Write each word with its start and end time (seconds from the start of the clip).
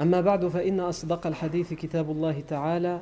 أما 0.00 0.20
بعد 0.20 0.46
فإن 0.46 0.80
أصدق 0.80 1.26
الحديث 1.26 1.72
كتاب 1.72 2.10
الله 2.10 2.40
تعالى 2.40 3.00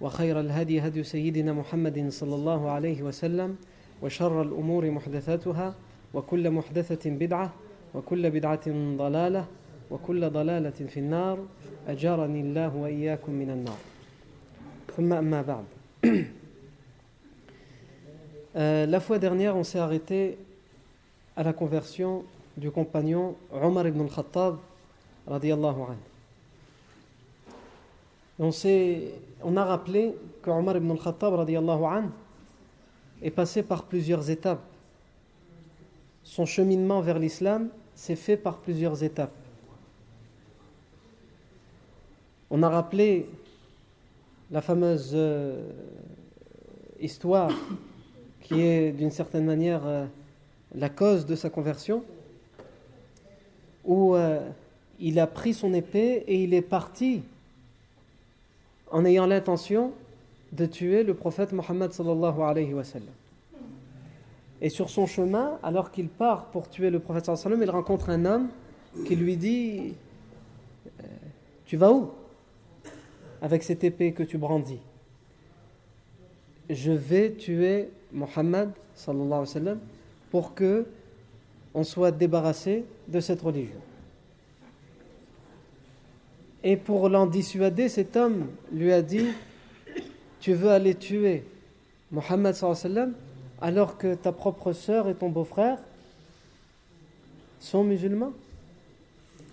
وخير 0.00 0.40
الهدي 0.40 0.80
هدي 0.80 1.02
سيدنا 1.02 1.52
محمد 1.52 2.08
صلى 2.08 2.34
الله 2.34 2.70
عليه 2.70 3.02
وسلم 3.02 3.56
وشر 4.02 4.42
الأمور 4.42 4.90
محدثاتها 4.90 5.74
وكل 6.14 6.50
محدثة 6.50 7.10
بدعة 7.10 7.52
وكل 7.94 8.30
بدعة 8.30 8.66
ضلالة 8.96 9.44
وكل 9.90 10.30
ضلالة 10.30 10.70
في 10.70 11.00
النار. 11.00 11.38
أجارني 11.88 12.40
الله 12.40 12.76
وإياكم 12.76 13.32
من 13.32 13.50
النار. 13.50 13.78
ثم 14.96 15.12
أما 15.12 15.42
بعد. 15.42 15.64
Euh, 18.56 18.84
la 18.84 18.98
fois 18.98 19.20
dernière, 19.20 19.56
on 19.56 19.62
s'est 19.62 19.78
arrêté 19.78 20.36
à 21.36 21.44
la 21.44 21.52
conversion 21.52 22.24
du 22.56 22.72
compagnon 22.72 23.36
Omar 23.52 23.86
ibn 23.86 24.00
al-Khattab, 24.00 24.56
radiallahu 25.28 25.82
anhu. 25.82 26.09
On, 28.42 29.56
a 29.58 29.64
rappelé 29.66 30.14
que 30.40 30.48
Omar 30.48 30.78
ibn 30.78 30.90
al-Khattab, 30.92 31.46
est 33.22 33.30
passé 33.30 33.62
par 33.62 33.82
plusieurs 33.82 34.30
étapes. 34.30 34.62
Son 36.24 36.46
cheminement 36.46 37.02
vers 37.02 37.18
l'islam 37.18 37.68
s'est 37.94 38.16
fait 38.16 38.38
par 38.38 38.56
plusieurs 38.56 39.04
étapes. 39.04 39.34
On 42.48 42.62
a 42.62 42.70
rappelé 42.70 43.26
la 44.50 44.62
fameuse 44.62 45.10
euh, 45.12 45.70
histoire 46.98 47.52
qui 48.40 48.62
est 48.62 48.92
d'une 48.92 49.10
certaine 49.10 49.44
manière 49.44 49.86
euh, 49.86 50.06
la 50.74 50.88
cause 50.88 51.26
de 51.26 51.36
sa 51.36 51.50
conversion, 51.50 52.02
où 53.84 54.14
euh, 54.14 54.40
il 54.98 55.20
a 55.20 55.26
pris 55.26 55.52
son 55.52 55.74
épée 55.74 56.24
et 56.26 56.42
il 56.42 56.54
est 56.54 56.62
parti 56.62 57.22
en 58.90 59.04
ayant 59.04 59.26
l'intention 59.26 59.92
de 60.52 60.66
tuer 60.66 61.02
le 61.02 61.14
prophète 61.14 61.52
Mohammed 61.52 61.92
sallallahu 61.92 62.40
alayhi 62.42 62.74
wa 62.74 62.84
sallam. 62.84 63.14
Et 64.60 64.68
sur 64.68 64.90
son 64.90 65.06
chemin, 65.06 65.58
alors 65.62 65.90
qu'il 65.90 66.08
part 66.08 66.46
pour 66.46 66.68
tuer 66.68 66.90
le 66.90 66.98
prophète 66.98 67.24
sallallahu 67.24 67.46
alayhi 67.46 67.60
wa 67.60 67.66
sallam, 67.66 67.68
il 67.68 67.70
rencontre 67.70 68.10
un 68.10 68.24
homme 68.24 68.48
qui 69.06 69.16
lui 69.16 69.36
dit 69.36 69.94
euh, 71.00 71.06
Tu 71.66 71.76
vas 71.76 71.92
où? 71.92 72.10
Avec 73.40 73.62
cette 73.62 73.84
épée 73.84 74.12
que 74.12 74.22
tu 74.22 74.36
brandis 74.36 74.80
Je 76.68 76.92
vais 76.92 77.32
tuer 77.32 77.90
Mohammed 78.12 78.70
sallallahu 78.94 79.26
alayhi 79.26 79.40
wa 79.40 79.46
sallam 79.46 79.78
pour 80.30 80.54
que 80.54 80.86
on 81.72 81.84
soit 81.84 82.10
débarrassé 82.10 82.84
de 83.06 83.20
cette 83.20 83.42
religion. 83.42 83.78
Et 86.62 86.76
pour 86.76 87.08
l'en 87.08 87.26
dissuader, 87.26 87.88
cet 87.88 88.16
homme 88.16 88.48
lui 88.72 88.92
a 88.92 89.02
dit 89.02 89.28
Tu 90.40 90.52
veux 90.52 90.70
aller 90.70 90.94
tuer 90.94 91.44
Mohammed 92.10 92.54
alors 93.60 93.98
que 93.98 94.14
ta 94.14 94.32
propre 94.32 94.72
sœur 94.72 95.08
et 95.08 95.14
ton 95.14 95.28
beau-frère 95.28 95.78
sont 97.60 97.84
musulmans. 97.84 98.32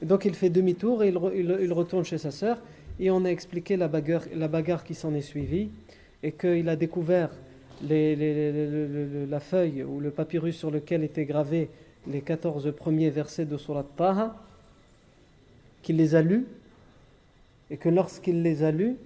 Donc 0.01 0.25
il 0.25 0.35
fait 0.35 0.49
demi-tour 0.49 1.03
et 1.03 1.09
il, 1.09 1.73
retourne 1.73 2.05
chez 2.05 2.17
sa 2.17 2.31
sœur. 2.31 2.59
Et 2.99 3.11
on 3.11 3.25
a 3.25 3.29
expliqué 3.29 3.77
la 3.77 3.87
bagarre, 3.87 4.23
la 4.33 4.47
bagarre 4.47 4.83
qui 4.83 4.95
s'en 4.95 5.13
est 5.13 5.21
suivie 5.21 5.69
et 6.23 6.31
qu'il 6.31 6.67
a 6.69 6.75
découvert 6.75 7.29
la 7.81 9.39
feuille 9.39 9.83
ou 9.83 9.99
le 9.99 10.09
papyrus 10.09 10.57
sur 10.57 10.71
lequel 10.71 11.03
étaient 11.03 11.25
gravés 11.25 11.69
les 12.07 12.21
14 12.21 12.73
premiers 12.75 13.09
versets 13.09 13.45
de 13.45 13.57
Surat 13.57 13.85
Taha, 13.97 14.35
qu'il 15.83 15.97
les 15.97 16.15
a 16.15 16.21
lus, 16.21 16.45
et 17.70 17.76
que 17.76 17.88
lorsqu'il 17.88 18.42
les 18.42 18.62
a 18.62 18.70
lus, 18.70 18.96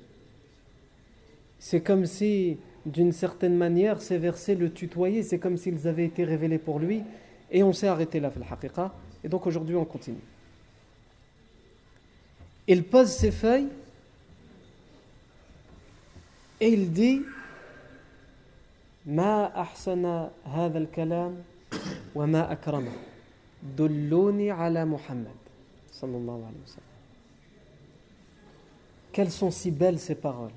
c'est 1.59 1.81
comme 1.81 2.07
si, 2.07 2.59
d'une 2.85 3.13
certaine 3.13 3.57
manière, 3.57 4.01
ces 4.01 4.19
versets 4.19 4.55
le 4.55 4.73
tutoyaient, 4.73 5.23
c'est 5.23 5.39
comme 5.39 5.57
s'ils 5.57 5.87
avaient 5.87 6.05
été 6.05 6.25
révélés 6.25 6.59
pour 6.59 6.79
lui, 6.79 7.03
et 7.51 7.63
on 7.63 7.73
s'est 7.73 7.89
arrêté 7.89 8.21
là, 8.21 8.33
et 9.23 9.29
donc 9.29 9.47
aujourd'hui 9.47 9.77
on 9.77 9.85
continue. 9.85 10.17
Il 12.67 12.85
pose 12.85 13.11
ses 13.11 13.31
feuilles, 13.31 13.69
et 16.61 16.69
il 16.69 16.93
dit 16.93 17.23
ما 19.07 19.61
أحسن 19.61 20.29
هذا 20.45 20.79
الكلام 20.79 21.43
وما 22.15 22.53
أكرمه 22.53 22.93
دلوني 23.79 24.51
على 24.51 24.85
محمد 24.85 25.37
صلى 25.93 26.17
الله 26.17 26.47
عليه 26.47 26.63
وسلم 26.65 26.90
quelles 29.12 29.32
sont 29.32 29.52
si 29.52 29.72
belles 29.72 30.00
ces 30.00 30.16
paroles? 30.16 30.52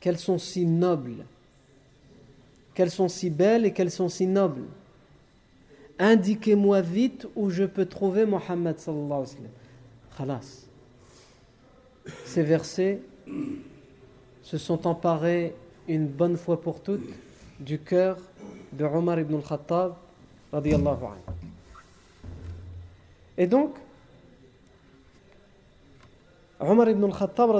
Quelles 0.00 0.18
sont 0.18 0.38
si 0.38 0.64
nobles? 0.66 1.24
Quelles 2.74 2.90
sont 2.90 3.08
si 3.08 3.30
belles 3.30 3.66
et 3.66 3.72
quelles 3.72 3.90
sont 3.90 4.08
si 4.08 4.26
nobles? 4.26 4.66
Indiquez-moi 5.98 6.82
vite 6.82 7.26
où 7.34 7.50
je 7.50 7.64
peux 7.64 7.86
trouver 7.86 8.26
Mohammed 8.26 8.78
sallallahu 8.78 9.12
alayhi 9.12 9.36
wa. 9.40 10.16
Khalas. 10.16 10.66
Ces 12.24 12.42
versets 12.42 13.00
se 14.42 14.58
sont 14.58 14.86
emparés 14.86 15.54
une 15.88 16.06
bonne 16.06 16.36
fois 16.36 16.60
pour 16.60 16.80
toutes 16.80 17.08
du 17.58 17.78
cœur 17.78 18.18
de 18.72 18.84
Omar 18.84 19.18
ibn 19.18 19.36
al-Khattab 19.36 19.94
radiallahu 20.52 21.04
anhu. 21.04 21.50
Et 23.38 23.46
donc, 23.46 23.74
Omar 26.60 26.88
ibn 26.88 27.04
al-Khattab 27.04 27.50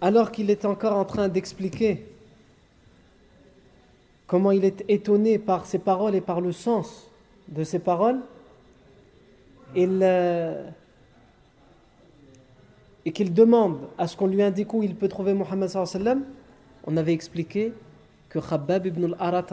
alors 0.00 0.32
qu'il 0.32 0.50
est 0.50 0.64
encore 0.64 0.96
en 0.96 1.04
train 1.04 1.28
d'expliquer 1.28 2.06
comment 4.26 4.50
il 4.50 4.64
est 4.64 4.84
étonné 4.88 5.38
par 5.38 5.66
ses 5.66 5.78
paroles 5.78 6.14
et 6.14 6.20
par 6.20 6.40
le 6.40 6.52
sens 6.52 7.08
de 7.48 7.64
ses 7.64 7.78
paroles, 7.80 8.20
euh, 9.76 10.68
et 13.04 13.12
qu'il 13.12 13.32
demande 13.34 13.78
à 13.98 14.06
ce 14.06 14.16
qu'on 14.16 14.26
lui 14.26 14.42
indique 14.42 14.72
où 14.74 14.82
il 14.82 14.94
peut 14.94 15.08
trouver 15.08 15.34
Mohammed 15.34 15.68
sallam, 15.68 16.24
on 16.86 16.96
avait 16.96 17.12
expliqué 17.12 17.72
que 18.28 18.38
Khabbab 18.38 18.86
ibn 18.86 19.14
al-Arat 19.18 19.46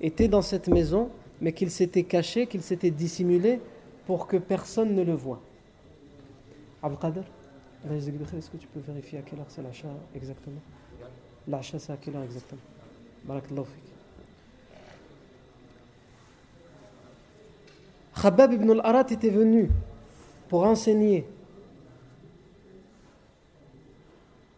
était 0.00 0.28
dans 0.28 0.42
cette 0.42 0.68
maison, 0.68 1.10
mais 1.40 1.52
qu'il 1.52 1.70
s'était 1.70 2.04
caché, 2.04 2.46
qu'il 2.46 2.62
s'était 2.62 2.90
dissimulé 2.90 3.60
pour 4.06 4.26
que 4.26 4.36
personne 4.36 4.94
ne 4.94 5.02
le 5.02 5.14
voie. 5.14 5.40
Abdul 6.82 6.98
Qadir, 6.98 7.24
est-ce 7.90 8.50
que 8.50 8.56
tu 8.56 8.66
peux 8.66 8.80
vérifier 8.80 9.18
à 9.18 9.22
quelle 9.22 9.38
heure 9.38 9.46
c'est 9.48 9.62
l'achat 9.62 9.88
exactement? 10.14 10.60
L'achat 11.48 11.78
c'est 11.78 11.92
à 11.92 11.96
quelle 11.96 12.16
heure 12.16 12.22
exactement? 12.22 12.60
Barakallahu 13.24 13.66
Khabbab 18.20 18.52
ibn 18.52 18.70
al-Arat 18.70 19.06
était 19.10 19.30
venu 19.30 19.70
pour 20.48 20.64
enseigner 20.64 21.26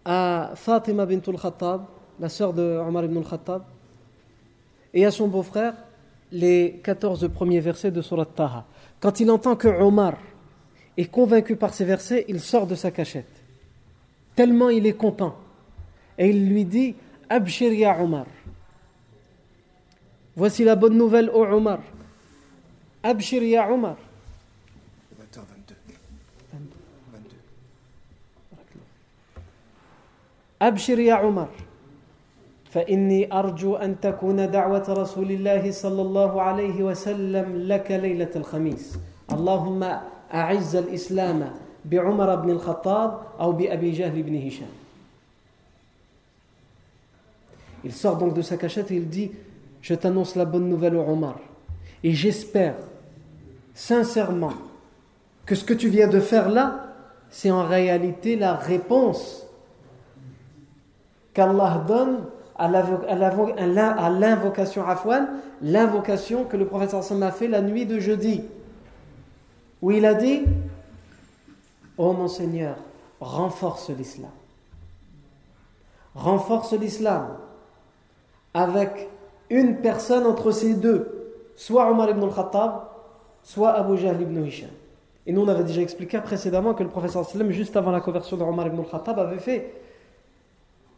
à 0.04 0.52
Fatima 0.54 1.06
bint 1.06 1.20
al-Khattab, 1.26 1.82
la 2.18 2.28
sœur 2.28 2.52
de 2.52 2.78
Omar 2.84 3.04
ibn 3.04 3.18
al-Khattab, 3.18 3.62
et 4.92 5.06
à 5.06 5.10
son 5.10 5.28
beau-frère 5.28 5.74
les 6.32 6.80
14 6.82 7.28
premiers 7.32 7.60
versets 7.60 7.90
de 7.90 8.00
Surat 8.00 8.24
Taha. 8.24 8.64
Quand 8.98 9.20
il 9.20 9.30
entend 9.30 9.54
que 9.54 9.68
Omar 9.68 10.14
et 10.97 11.05
convaincu 11.05 11.55
par 11.55 11.73
ces 11.73 11.85
versets, 11.85 12.25
il 12.27 12.39
sort 12.39 12.67
de 12.67 12.75
sa 12.75 12.91
cachette. 12.91 13.43
Tellement 14.35 14.69
il 14.69 14.85
est 14.85 14.93
content. 14.93 15.35
Et 16.17 16.29
il 16.29 16.49
lui 16.49 16.65
dit 16.65 16.95
Abshir 17.29 17.73
ya 17.73 18.01
Omar. 18.01 18.25
Voici 20.35 20.63
la 20.63 20.75
bonne 20.75 20.97
nouvelle, 20.97 21.29
au 21.29 21.43
Omar. 21.45 21.79
Abshir 23.03 23.43
ya 23.43 23.71
Omar. 23.71 23.97
20h22. 25.19 25.73
22. 26.53 27.35
Abshir 30.59 30.99
ya 30.99 31.25
Omar. 31.25 31.49
فإني 32.69 33.33
أرجو 33.33 33.75
أن 33.75 33.99
تكون 33.99 34.51
دعوة 34.51 34.85
رسول 34.89 35.31
الله 35.31 35.71
صلى 35.71 36.01
الله 36.01 36.41
عليه 36.41 36.83
وسلم 36.83 37.55
لك 37.55 37.91
ليلة 37.91 38.29
الخميس 38.35 38.99
اللهم 39.31 39.99
أعز 40.33 40.75
الإسلام 40.75 41.51
بعمر 41.85 42.35
بن 42.35 42.49
الخطاب 42.49 43.19
أو 43.39 43.51
بأبي 43.51 43.91
جهل 43.91 44.23
بن 44.23 44.47
هشام 44.47 44.69
Il 47.83 47.93
sort 47.93 48.17
donc 48.17 48.33
de 48.33 48.41
sa 48.41 48.57
cachette 48.57 48.91
et 48.91 48.95
il 48.95 49.07
dit 49.07 49.31
Je 49.81 49.93
t'annonce 49.93 50.35
la 50.35 50.45
bonne 50.45 50.67
nouvelle 50.67 50.95
au 50.95 51.03
Omar. 51.03 51.39
Et 52.03 52.11
j'espère 52.11 52.75
sincèrement 53.73 54.53
que 55.45 55.55
ce 55.55 55.63
que 55.63 55.73
tu 55.73 55.87
viens 55.87 56.07
de 56.07 56.19
faire 56.19 56.49
là, 56.49 56.87
c'est 57.29 57.51
en 57.51 57.63
réalité 57.63 58.35
la 58.35 58.55
réponse 58.55 59.47
qu'Allah 61.33 61.85
donne 61.87 62.19
à 62.57 64.09
l'invocation 64.09 64.85
Afwan, 64.87 65.27
l'invocation 65.61 66.43
que 66.45 66.57
le 66.57 66.65
prophète 66.65 66.89
sallam 66.89 67.23
a 67.23 67.31
fait 67.31 67.47
la 67.47 67.61
nuit 67.61 67.85
de 67.85 67.99
jeudi, 67.99 68.41
où 69.82 69.90
il 69.90 70.06
a 70.06 70.14
dit 70.14 70.42
Ô 71.98 72.06
oh 72.06 72.12
mon 72.14 72.28
Seigneur, 72.28 72.76
renforce 73.20 73.90
l'islam. 73.90 74.30
Renforce 76.14 76.72
l'islam 76.72 77.36
avec 78.54 79.08
une 79.50 79.76
personne 79.76 80.26
entre 80.26 80.50
ces 80.52 80.74
deux, 80.74 81.34
soit 81.54 81.90
Omar 81.90 82.08
ibn 82.10 82.22
al-Khattab, 82.22 82.84
soit 83.42 83.72
Abu 83.72 83.98
Jahl 83.98 84.20
ibn 84.22 84.44
Hisham. 84.44 84.70
Et 85.26 85.32
nous, 85.32 85.42
on 85.42 85.48
avait 85.48 85.64
déjà 85.64 85.82
expliqué 85.82 86.18
précédemment 86.20 86.74
que 86.74 86.82
le 86.82 86.88
professeur 86.88 87.24
sallam, 87.24 87.50
juste 87.50 87.76
avant 87.76 87.90
la 87.90 88.00
conversion 88.00 88.36
de 88.36 88.42
Omar 88.42 88.68
ibn 88.68 88.78
al-Khattab, 88.78 89.18
avait 89.18 89.38
fait 89.38 89.74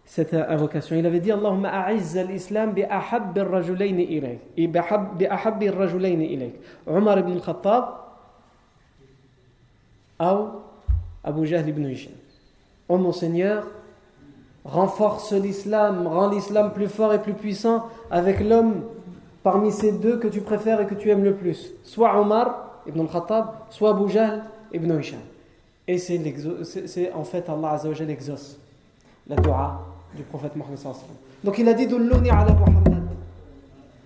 cette 0.05 0.35
invocation. 0.35 0.97
Il 0.97 1.07
avait 1.07 1.21
dit 1.21 1.33
Allahumma 1.33 1.71
a'izz 1.71 2.17
al-islam 2.17 2.73
bi 2.73 2.85
ar-rajulayn 2.85 3.99
ilayk. 3.99 4.41
Bi. 4.57 5.29
Omar 6.87 7.19
ibn 7.19 7.33
al-Khattab 7.33 8.04
ou 10.21 10.49
Abu 11.23 11.47
Jahl 11.47 11.69
ibn 11.69 11.85
Hisham. 11.87 12.13
Oh 12.89 12.99
mon 12.99 13.13
Seigneur, 13.13 13.67
renforce 14.65 15.33
l'islam, 15.33 16.07
rend 16.07 16.31
l'islam 16.31 16.73
plus 16.73 16.89
fort 16.89 17.13
et 17.15 17.21
plus 17.21 17.35
puissant 17.35 17.87
avec 18.11 18.41
l'homme 18.41 18.83
parmi 19.43 19.73
ces 19.73 19.93
deux 19.93 20.19
que 20.19 20.29
tu 20.29 20.41
préfères 20.41 20.81
et 20.81 20.87
que 20.87 20.95
tu 20.95 21.11
aimes 21.11 21.25
le 21.25 21.35
plus. 21.35 21.73
Soit 21.83 22.19
Omar 22.19 22.81
ibn 22.87 23.01
al-Khattab, 23.01 23.47
soit 23.71 23.91
Abu 23.91 24.11
Jahl 24.11 24.45
ibn 24.73 24.99
Hisham. 24.99 25.21
Et 25.87 25.99
c'est 25.99 27.13
en 27.15 27.25
fait 27.25 27.49
Allah 27.49 27.73
Azzawajal 27.73 28.11
exauce 28.11 28.59
la 29.29 29.37
dua 29.37 29.81
du 30.17 30.23
prophète 30.23 30.57
Mohammed 30.57 30.79
Donc 31.43 31.59
il 31.59 31.69
a 31.69 31.75
dit 31.75 31.87
Dulluni 31.87 32.31
ala 32.31 32.53
Muhammad. 32.53 33.03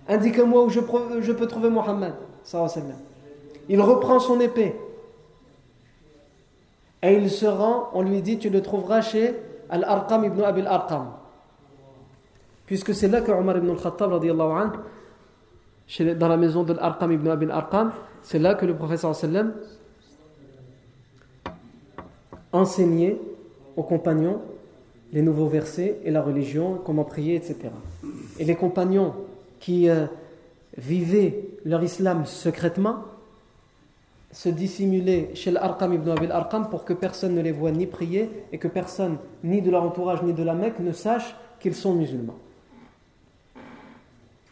Indique-moi 0.07 0.63
où 0.63 0.69
je, 0.69 0.79
je, 1.21 1.31
peux 1.31 1.47
trouver 1.47 1.69
Muhammad. 1.69 2.13
Il 3.69 3.81
reprend 3.81 4.19
son 4.19 4.39
épée. 4.39 4.75
Et 7.01 7.13
il 7.13 7.29
se 7.29 7.45
rend, 7.45 7.89
on 7.93 8.01
lui 8.01 8.21
dit 8.21 8.37
Tu 8.37 8.49
le 8.49 8.61
trouveras 8.61 9.01
chez 9.01 9.35
Al-Arqam 9.69 10.25
ibn 10.25 10.41
Abil 10.41 10.67
Arqam. 10.67 11.07
Puisque 12.65 12.93
c'est 12.93 13.07
là 13.07 13.21
que 13.21 13.31
Omar 13.31 13.57
ibn 13.57 13.69
al-Khattab, 13.69 14.11
dans 16.17 16.27
la 16.27 16.37
maison 16.37 16.63
de 16.63 16.73
Al-Arqam 16.73 17.11
ibn 17.11 17.27
Abil 17.29 17.51
Arqam, 17.51 17.91
c'est 18.21 18.39
là 18.39 18.53
que 18.55 18.65
le 18.65 18.75
professeur 18.75 19.15
sallam 19.15 19.53
enseignait 22.51 23.17
aux 23.75 23.83
compagnons 23.83 24.41
les 25.13 25.21
nouveaux 25.21 25.47
versets 25.47 25.99
et 26.03 26.11
la 26.11 26.21
religion, 26.21 26.79
comment 26.83 27.03
prier, 27.03 27.35
etc. 27.35 27.69
Et 28.37 28.45
les 28.45 28.55
compagnons 28.55 29.13
qui 29.59 29.89
euh, 29.89 30.05
vivaient 30.77 31.45
leur 31.65 31.83
islam 31.83 32.25
secrètement 32.25 33.03
se 34.31 34.49
dissimulaient 34.49 35.31
chez 35.33 35.51
l'Arqam 35.51 35.93
ibn 35.93 36.09
Abil 36.09 36.31
Arqam 36.31 36.69
pour 36.69 36.85
que 36.85 36.93
personne 36.93 37.33
ne 37.33 37.41
les 37.41 37.51
voie 37.51 37.71
ni 37.71 37.87
prier 37.87 38.29
et 38.51 38.57
que 38.57 38.67
personne, 38.67 39.17
ni 39.43 39.61
de 39.61 39.71
leur 39.71 39.83
entourage 39.83 40.21
ni 40.21 40.33
de 40.33 40.43
la 40.43 40.53
Mecque, 40.53 40.79
ne 40.79 40.91
sache 40.91 41.35
qu'ils 41.59 41.75
sont 41.75 41.93
musulmans. 41.93 42.37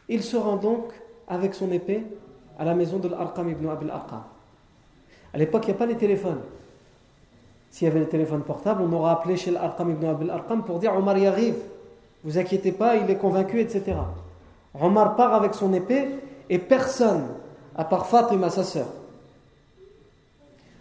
Il 0.10 0.24
se 0.24 0.38
rend 0.38 0.56
donc 0.56 0.92
avec 1.28 1.54
son 1.54 1.72
épée 1.72 2.04
à 2.58 2.66
la 2.66 2.74
maison 2.74 2.98
de 2.98 3.08
l'Arqam 3.08 3.50
ibn 3.50 3.68
Abil 3.68 3.90
Arqam. 3.90 4.24
À 5.34 5.38
l'époque, 5.38 5.64
il 5.66 5.72
n'y 5.72 5.76
a 5.76 5.78
pas 5.78 5.86
les 5.86 5.98
téléphones. 5.98 6.42
S'il 7.70 7.88
y 7.88 7.92
avait 7.92 8.00
les 8.00 8.08
téléphones 8.08 8.44
portables, 8.44 8.82
on 8.82 8.92
aurait 8.94 9.12
appelé 9.12 9.38
chez 9.38 9.52
l'Arqam 9.52 9.92
ibn 9.92 10.06
Abil 10.06 10.30
Arqam 10.32 10.64
pour 10.64 10.80
dire 10.80 10.96
Omar 10.96 11.18
y 11.18 11.28
arrive, 11.28 11.58
vous 12.24 12.38
inquiétez 12.40 12.72
pas, 12.72 12.96
il 12.96 13.10
est 13.12 13.18
convaincu, 13.18 13.60
etc. 13.60 13.94
Omar 14.80 15.16
part 15.16 15.34
avec 15.34 15.54
son 15.54 15.74
épée 15.74 16.08
et 16.50 16.58
personne, 16.58 17.28
à 17.76 17.84
part 17.84 18.08
Fatima, 18.08 18.50
sa 18.50 18.64
sœur, 18.64 18.88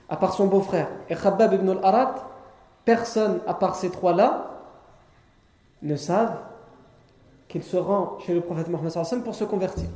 à 0.09 0.17
part 0.17 0.35
son 0.35 0.47
beau-frère, 0.47 0.89
et 1.09 1.15
Khabbab 1.15 1.55
ibn 1.55 1.69
al-Arat, 1.71 2.31
personne 2.85 3.41
à 3.47 3.55
part 3.55 3.75
ces 3.75 3.91
trois-là 3.91 4.63
ne 5.83 5.97
savent 5.97 6.39
qu'il 7.49 7.63
se 7.63 7.77
rend 7.77 8.19
chez 8.21 8.35
le 8.35 8.41
prophète 8.41 8.69
Mohammed 8.69 8.93
pour 9.25 9.35
se 9.35 9.45
convertir. 9.45 9.89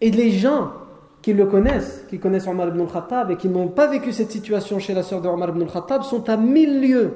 Et 0.00 0.10
les 0.10 0.30
gens 0.30 0.72
qui 1.22 1.32
le 1.32 1.46
connaissent, 1.46 2.04
qui 2.08 2.18
connaissent 2.18 2.46
Omar 2.46 2.68
ibn 2.68 2.80
al-Khattab 2.80 3.30
et 3.30 3.36
qui 3.36 3.48
n'ont 3.48 3.68
pas 3.68 3.86
vécu 3.86 4.12
cette 4.12 4.30
situation 4.30 4.78
chez 4.78 4.92
la 4.92 5.02
sœur 5.02 5.20
de 5.20 5.28
Omar 5.28 5.48
ibn 5.50 5.62
al-Khattab 5.62 6.02
sont 6.02 6.28
à 6.28 6.36
mille 6.36 6.80
lieues 6.80 7.14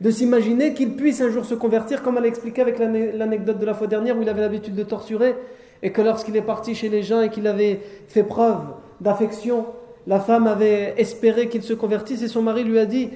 de 0.00 0.10
s'imaginer 0.10 0.74
qu'il 0.74 0.94
puisse 0.94 1.20
un 1.20 1.30
jour 1.30 1.44
se 1.44 1.54
convertir, 1.54 2.02
comme 2.02 2.18
elle 2.18 2.24
a 2.24 2.28
expliqué 2.28 2.62
avec 2.62 2.78
l'anecdote 2.78 3.58
de 3.58 3.66
la 3.66 3.74
fois 3.74 3.88
dernière 3.88 4.16
où 4.16 4.22
il 4.22 4.28
avait 4.28 4.42
l'habitude 4.42 4.76
de 4.76 4.84
torturer 4.84 5.34
et 5.82 5.90
que 5.90 6.02
lorsqu'il 6.02 6.36
est 6.36 6.42
parti 6.42 6.74
chez 6.74 6.88
les 6.88 7.02
gens 7.02 7.20
et 7.20 7.30
qu'il 7.30 7.46
avait 7.46 7.80
fait 8.06 8.22
preuve 8.22 8.60
d'affection, 9.00 9.66
la 10.08 10.20
femme 10.20 10.46
avait 10.46 10.94
espéré 10.96 11.50
qu'il 11.50 11.62
se 11.62 11.74
convertisse 11.74 12.22
et 12.22 12.28
son 12.28 12.40
mari 12.40 12.64
lui 12.64 12.78
a 12.78 12.86
dit 12.86 13.10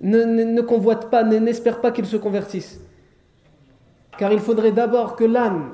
ne, 0.00 0.60
convoite 0.60 1.08
pas, 1.08 1.22
n'espère 1.22 1.80
pas 1.80 1.92
qu'il 1.92 2.04
se 2.04 2.16
convertisse. 2.16 2.80
Car 4.18 4.32
il 4.32 4.40
faudrait 4.40 4.72
d'abord 4.72 5.14
que 5.14 5.22
l'âme 5.22 5.70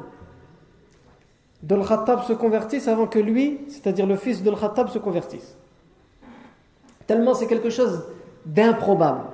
de 1.63 1.77
Khattab 1.77 2.23
se 2.25 2.35
convertisse 2.35 2.87
avant 2.87 3.07
que 3.07 3.19
lui, 3.19 3.61
c'est-à-dire 3.69 4.07
le 4.07 4.17
fils 4.17 4.43
de 4.43 4.51
Khattab, 4.51 4.91
se 4.91 4.99
convertisse. 4.99 5.57
Tellement 7.07 7.33
c'est 7.33 7.47
quelque 7.47 7.71
chose 7.71 8.05
d'improbable 8.45 9.25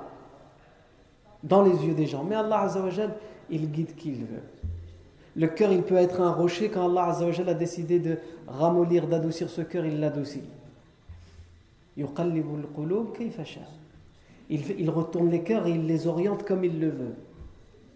dans 1.43 1.63
les 1.63 1.85
yeux 1.85 1.93
des 1.93 2.05
gens. 2.05 2.23
Mais 2.23 2.35
Allah 2.35 2.61
Azzawajal, 2.61 3.13
il 3.49 3.69
guide 3.69 3.93
qui 3.95 4.11
il 4.11 4.19
veut. 4.19 4.43
Le 5.35 5.47
cœur, 5.47 5.73
il 5.73 5.83
peut 5.83 5.95
être 5.95 6.21
un 6.21 6.31
rocher. 6.31 6.69
Quand 6.69 6.89
Allah 6.89 7.09
Azzawajal 7.09 7.49
a 7.49 7.53
décidé 7.53 7.99
de 7.99 8.19
ramollir, 8.47 9.07
d'adoucir 9.07 9.49
ce 9.49 9.61
cœur, 9.61 9.85
il 9.85 9.99
l'adoucit. 9.99 10.43
Il, 11.97 12.05
retourne 14.89 15.29
les 15.29 15.43
cœurs 15.43 15.67
et 15.67 15.71
il 15.71 15.85
les 15.85 16.07
oriente 16.07 16.43
comme 16.45 16.63
il 16.63 16.79
le 16.79 16.89
veut. 16.89 17.15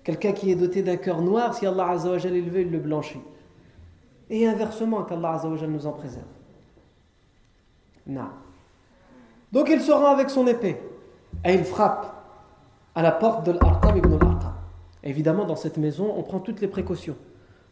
Quelqu'un 0.03 0.31
qui 0.33 0.51
est 0.51 0.55
doté 0.55 0.83
d'un 0.83 0.97
cœur 0.97 1.21
noir, 1.21 1.53
si 1.53 1.65
Allah 1.65 1.89
Azzawajal 1.89 2.35
il 2.35 2.49
veut, 2.49 2.61
il 2.61 2.71
le 2.71 2.79
blanchit. 2.79 3.21
Et 4.29 4.47
inversement, 4.47 5.03
qu'Allah 5.03 5.33
Azzawajal 5.33 5.69
nous 5.69 5.87
en 5.87 5.91
préserve. 5.91 6.25
Non. 8.07 8.29
Donc 9.51 9.69
il 9.69 9.81
se 9.81 9.91
rend 9.91 10.07
avec 10.07 10.29
son 10.29 10.45
épée 10.47 10.77
et 11.43 11.53
il 11.53 11.63
frappe 11.63 12.13
à 12.93 13.01
la 13.01 13.11
porte 13.11 13.45
de 13.45 13.51
l'Arqam 13.51 13.97
ibn 13.97 14.13
al 14.13 14.37
Évidemment, 15.03 15.45
dans 15.45 15.55
cette 15.55 15.77
maison, 15.77 16.13
on 16.17 16.23
prend 16.23 16.39
toutes 16.39 16.61
les 16.61 16.67
précautions. 16.67 17.15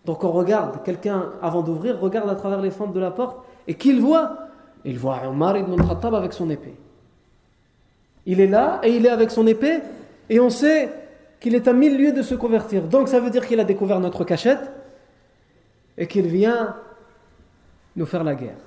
Donc 0.05 0.23
on 0.23 0.31
regarde, 0.31 0.83
quelqu'un, 0.83 1.31
avant 1.41 1.61
d'ouvrir, 1.61 1.99
regarde 1.99 2.29
à 2.29 2.35
travers 2.35 2.61
les 2.61 2.71
fentes 2.71 2.93
de 2.93 2.99
la 2.99 3.11
porte 3.11 3.37
et 3.67 3.75
qu'il 3.75 4.01
voit 4.01 4.37
Il 4.85 4.99
voit 4.99 5.21
Omar 5.27 5.57
ibn 5.57 5.79
al-Khattab 5.79 6.15
avec 6.15 6.33
son 6.33 6.49
épée. 6.49 6.75
Il 8.25 8.39
est 8.39 8.47
là 8.47 8.79
et 8.83 8.95
il 8.95 9.05
est 9.05 9.09
avec 9.09 9.31
son 9.31 9.47
épée 9.47 9.79
et 10.29 10.39
on 10.39 10.49
sait 10.49 10.89
qu'il 11.39 11.55
est 11.55 11.67
à 11.67 11.73
mille 11.73 11.97
lieues 11.97 12.13
de 12.13 12.21
se 12.21 12.35
convertir. 12.35 12.83
Donc 12.83 13.09
ça 13.09 13.19
veut 13.19 13.29
dire 13.29 13.45
qu'il 13.45 13.59
a 13.59 13.63
découvert 13.63 13.99
notre 13.99 14.23
cachette 14.23 14.71
et 15.97 16.07
qu'il 16.07 16.27
vient 16.27 16.75
nous 17.95 18.05
faire 18.05 18.23
la 18.23 18.35
guerre. 18.35 18.57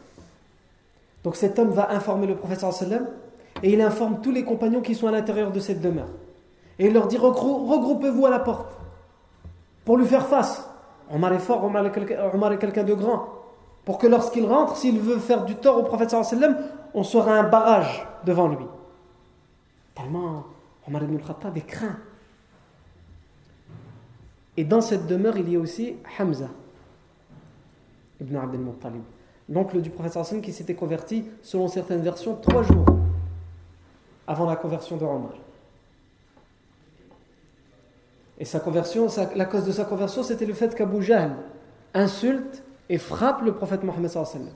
Donc 1.25 1.37
cet 1.37 1.59
homme 1.59 1.71
va 1.71 1.91
informer 1.91 2.27
le 2.27 2.37
professeur 2.37 2.73
sallam 2.73 3.07
et 3.63 3.73
il 3.73 3.81
informe 3.81 4.21
tous 4.21 4.31
les 4.31 4.45
compagnons 4.45 4.81
qui 4.81 4.95
sont 4.95 5.07
à 5.07 5.11
l'intérieur 5.11 5.51
de 5.51 5.61
cette 5.61 5.81
demeure. 5.81 6.09
Et 6.79 6.87
il 6.87 6.93
leur 6.93 7.07
dit 7.09 7.17
regroupez-vous 7.17 8.27
à 8.27 8.31
la 8.31 8.39
porte 8.39 8.77
pour 9.85 9.97
lui 9.97 10.07
faire 10.07 10.27
face. 10.27 10.69
Omar 11.13 11.33
est 11.33 11.39
fort, 11.39 11.65
Omar 11.65 11.87
est 12.53 12.59
quelqu'un 12.59 12.85
de 12.85 12.95
grand. 12.95 13.36
Pour 13.87 13.99
que 13.99 14.09
lorsqu'il 14.09 14.45
rentre, 14.45 14.77
s'il 14.77 14.99
veut 14.99 15.19
faire 15.19 15.45
du 15.45 15.55
tort 15.55 15.79
au 15.79 15.85
prophète 15.85 16.11
sallam, 16.11 16.59
on 16.93 17.05
sera 17.05 17.35
un 17.35 17.45
barrage 17.45 18.05
devant 18.25 18.49
lui. 18.49 18.67
Tellement 19.95 20.45
Omar 20.89 21.05
ibn 21.05 21.15
al-Khattab 21.15 21.57
est 21.57 21.67
craint. 21.67 21.97
Et 24.57 24.65
dans 24.65 24.81
cette 24.81 25.07
demeure, 25.07 25.37
il 25.39 25.49
y 25.49 25.57
a 25.57 25.61
aussi 25.61 25.95
Hamza 26.19 26.49
ibn 28.21 28.37
Abdel 28.37 28.61
Muttalib, 28.61 29.03
l'oncle 29.49 29.81
du 29.81 29.91
prophète 29.91 30.41
qui 30.43 30.53
s'était 30.53 30.75
converti, 30.75 31.25
selon 31.43 31.69
certaines 31.69 32.03
versions, 32.03 32.35
trois 32.35 32.65
jours 32.65 32.87
avant 34.27 34.47
la 34.47 34.57
conversion 34.57 34.97
de 34.97 35.05
Omar. 35.05 35.35
Et 38.39 38.45
sa 38.45 38.59
conversion, 38.59 39.07
la 39.37 39.45
cause 39.45 39.65
de 39.65 39.71
sa 39.71 39.85
conversion, 39.85 40.25
c'était 40.25 40.45
le 40.45 40.55
fait 40.55 40.75
qu'Abu 40.75 41.03
Jahl 41.03 41.37
insulte 41.95 42.65
et 42.89 42.99
frappe 42.99 43.43
le 43.43 43.53
prophète 43.53 43.83
Mohammed 43.83 44.09
sallam. 44.09 44.49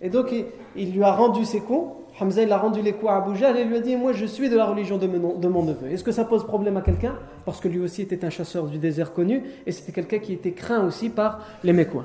Et 0.00 0.10
donc, 0.10 0.32
il, 0.76 0.92
lui 0.92 1.02
a 1.02 1.12
rendu 1.12 1.44
ses 1.44 1.60
coups. 1.60 1.94
Hamza, 2.20 2.42
il 2.42 2.52
a 2.52 2.58
rendu 2.58 2.82
les 2.82 2.92
coups 2.92 3.10
à 3.12 3.16
Abu 3.16 3.36
et 3.36 3.64
lui 3.64 3.76
a 3.76 3.80
dit 3.80 3.96
Moi, 3.96 4.12
je 4.12 4.26
suis 4.26 4.48
de 4.48 4.56
la 4.56 4.66
religion 4.66 4.98
de 4.98 5.06
mon, 5.06 5.62
neveu. 5.64 5.90
Est-ce 5.90 6.04
que 6.04 6.12
ça 6.12 6.24
pose 6.24 6.44
problème 6.44 6.76
à 6.76 6.82
quelqu'un? 6.82 7.16
Parce 7.44 7.60
que 7.60 7.68
lui 7.68 7.80
aussi 7.80 8.02
était 8.02 8.24
un 8.24 8.30
chasseur 8.30 8.66
du 8.66 8.78
désert 8.78 9.12
connu 9.12 9.42
et 9.66 9.72
c'était 9.72 9.92
quelqu'un 9.92 10.18
qui 10.18 10.32
était 10.32 10.52
craint 10.52 10.84
aussi 10.84 11.10
par 11.10 11.40
les 11.62 11.72
Mécois. 11.72 12.04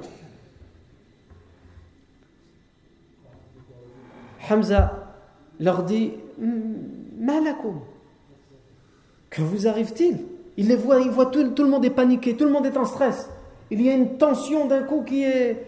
Hamza 4.50 5.14
leur 5.60 5.84
dit 5.84 6.14
Malakoum, 7.18 7.80
que 9.30 9.42
vous 9.42 9.68
arrive-t-il? 9.68 10.18
Il 10.58 10.68
les 10.68 10.76
voit, 10.76 11.00
il 11.00 11.10
voit 11.10 11.28
tout, 11.28 11.50
tout, 11.52 11.64
le 11.64 11.70
monde 11.70 11.86
est 11.86 11.90
paniqué, 11.90 12.36
tout 12.36 12.46
le 12.46 12.52
monde 12.52 12.66
est 12.66 12.78
en 12.78 12.86
stress 12.86 13.30
Il 13.73 13.83
y 13.83 13.91
a 13.91 13.95
une 13.95 14.17
tension 14.17 14.67
d'un 14.67 14.83
coup 14.83 15.03
qui 15.03 15.25
est, 15.25 15.65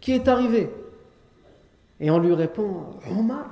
qui 0.00 0.12
est 0.12 0.28
arrivée. 0.28 0.70
Et 2.00 2.10
on 2.10 2.18
lui 2.18 2.34
répond 2.34 2.86
Omar 3.10 3.46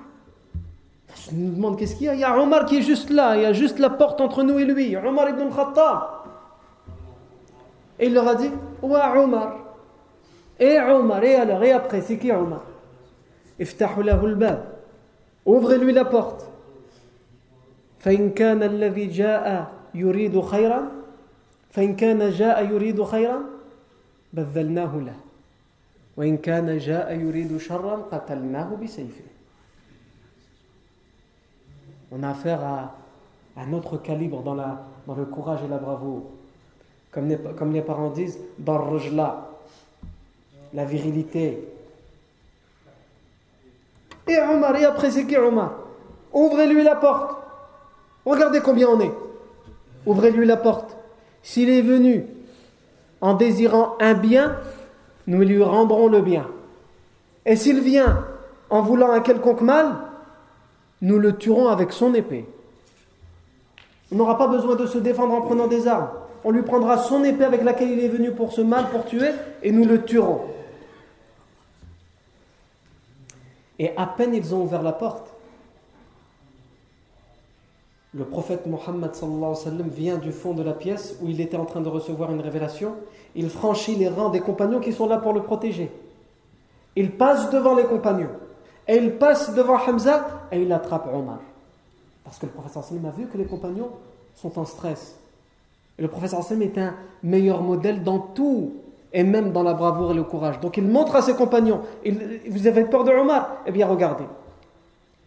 Je 1.14 1.34
nous 1.34 1.54
demande 1.54 1.78
qu'est-ce 1.78 1.96
qu'il 1.96 2.06
y 2.06 2.08
a 2.08 2.14
Il 2.14 2.20
y 2.20 2.24
a 2.24 2.38
Omar 2.38 2.66
qui 2.66 2.78
est 2.78 2.82
juste 2.82 3.10
là, 3.10 3.36
il 3.36 3.42
y 3.42 3.46
a 3.46 3.52
juste 3.52 3.78
la 3.78 3.90
porte 3.90 4.20
entre 4.20 4.42
nous 4.42 4.58
et 4.58 4.64
lui, 4.64 4.96
Omar 4.96 5.28
ibn 5.30 5.48
Khattab. 5.54 6.02
Et 7.98 8.06
il 8.06 8.14
leur 8.14 8.26
a 8.28 8.34
dit 8.34 8.50
Ouah 8.82 9.22
Omar. 9.22 9.58
Et 10.58 10.78
Omar, 10.80 11.22
et 11.24 11.34
alors, 11.34 11.62
et 11.62 11.72
après, 11.72 12.00
c'est 12.00 12.18
qui 12.18 12.30
Omar 12.32 12.62
Ouvrez-lui 15.46 15.92
la 15.92 16.04
porte. 16.04 16.50
فإن 18.04 18.30
كان 18.30 18.62
الذي 18.62 19.06
جاء 19.06 19.72
يريد 19.94 20.40
خيرا 20.40 20.88
فإن 21.70 21.96
كان 21.96 22.30
جاء 22.30 22.64
يريد 22.70 23.02
خيرا 23.02 23.40
بذلناه 24.32 25.00
له 25.00 25.14
on 26.16 26.38
a 32.22 32.28
affaire 32.28 32.62
à 32.62 32.94
un 33.56 33.72
autre 33.72 33.98
calibre 33.98 34.42
dans, 34.42 34.54
la, 34.54 34.86
dans 35.08 35.16
le 35.16 35.24
courage 35.24 35.58
et 35.64 35.68
la 35.68 35.78
bravoure. 35.78 36.30
Comme 37.10 37.28
les, 37.28 37.36
comme 37.36 37.72
les 37.72 37.82
parents 37.82 38.10
disent, 38.10 38.38
dans 38.58 38.78
le 38.78 38.84
rejla, 38.84 39.50
la 40.72 40.84
virilité. 40.84 41.66
Et 44.28 44.38
Omar, 44.38 44.76
et 44.76 44.84
après 44.84 45.10
c'est 45.10 45.26
qui 45.26 45.36
Omar 45.36 45.72
Ouvrez-lui 46.32 46.84
la 46.84 46.94
porte. 46.94 47.42
Regardez 48.24 48.60
combien 48.60 48.86
on 48.88 49.00
est. 49.00 49.10
Ouvrez-lui 50.06 50.46
la 50.46 50.56
porte. 50.56 50.96
S'il 51.42 51.70
est 51.70 51.82
venu 51.82 52.24
en 53.21 53.33
désirant 53.33 53.95
un 53.99 54.13
bien, 54.13 54.57
nous 55.27 55.41
lui 55.41 55.61
rendrons 55.61 56.07
le 56.07 56.21
bien. 56.21 56.47
Et 57.45 57.55
s'il 57.55 57.81
vient 57.81 58.25
en 58.69 58.81
voulant 58.81 59.11
un 59.11 59.21
quelconque 59.21 59.61
mal, 59.61 59.95
nous 61.01 61.19
le 61.19 61.35
tuerons 61.35 61.67
avec 61.67 61.91
son 61.91 62.13
épée. 62.13 62.45
On 64.11 64.15
n'aura 64.15 64.37
pas 64.37 64.47
besoin 64.47 64.75
de 64.75 64.85
se 64.85 64.97
défendre 64.97 65.33
en 65.33 65.41
prenant 65.41 65.67
des 65.67 65.87
armes. 65.87 66.09
On 66.43 66.51
lui 66.51 66.63
prendra 66.63 66.97
son 66.97 67.23
épée 67.23 67.43
avec 67.43 67.63
laquelle 67.63 67.91
il 67.91 67.99
est 67.99 68.09
venu 68.09 68.31
pour 68.31 68.53
ce 68.53 68.61
mal, 68.61 68.89
pour 68.89 69.05
tuer, 69.05 69.31
et 69.61 69.71
nous 69.71 69.85
le 69.85 70.03
tuerons. 70.03 70.41
Et 73.77 73.95
à 73.95 74.05
peine 74.05 74.33
ils 74.33 74.53
ont 74.53 74.63
ouvert 74.63 74.81
la 74.81 74.91
porte, 74.91 75.33
le 78.13 78.25
prophète 78.25 78.65
Mohammed 78.65 79.11
vient 79.91 80.17
du 80.17 80.31
fond 80.31 80.53
de 80.53 80.63
la 80.63 80.73
pièce 80.73 81.17
où 81.21 81.27
il 81.27 81.39
était 81.41 81.57
en 81.57 81.65
train 81.65 81.81
de 81.81 81.89
recevoir 81.89 82.31
une 82.31 82.41
révélation. 82.41 82.93
Il 83.35 83.49
franchit 83.49 83.95
les 83.95 84.09
rangs 84.09 84.29
des 84.29 84.39
compagnons 84.39 84.79
qui 84.79 84.93
sont 84.93 85.07
là 85.07 85.17
pour 85.17 85.33
le 85.33 85.43
protéger. 85.43 85.91
Il 86.95 87.11
passe 87.11 87.51
devant 87.51 87.75
les 87.75 87.83
compagnons. 87.83 88.31
Et 88.87 88.97
il 88.97 89.17
passe 89.17 89.53
devant 89.53 89.77
Hamza 89.77 90.25
et 90.51 90.61
il 90.61 90.71
attrape 90.73 91.07
Omar. 91.13 91.39
Parce 92.23 92.39
que 92.39 92.47
le 92.47 92.51
prophète 92.51 92.77
a 92.77 93.11
vu 93.11 93.27
que 93.27 93.37
les 93.37 93.45
compagnons 93.45 93.89
sont 94.35 94.57
en 94.57 94.65
stress. 94.65 95.15
Et 95.99 96.01
le 96.01 96.07
prophète 96.07 96.33
est 96.33 96.77
un 96.79 96.95
meilleur 97.21 97.61
modèle 97.61 98.03
dans 98.03 98.19
tout, 98.19 98.73
et 99.13 99.23
même 99.23 99.51
dans 99.51 99.63
la 99.63 99.73
bravoure 99.73 100.11
et 100.11 100.15
le 100.15 100.23
courage. 100.23 100.59
Donc 100.59 100.77
il 100.77 100.87
montre 100.87 101.15
à 101.15 101.21
ses 101.21 101.35
compagnons, 101.35 101.81
vous 102.49 102.67
avez 102.67 102.85
peur 102.85 103.03
de 103.03 103.11
Omar? 103.11 103.57
Eh 103.65 103.71
bien 103.71 103.87
regardez, 103.87 104.23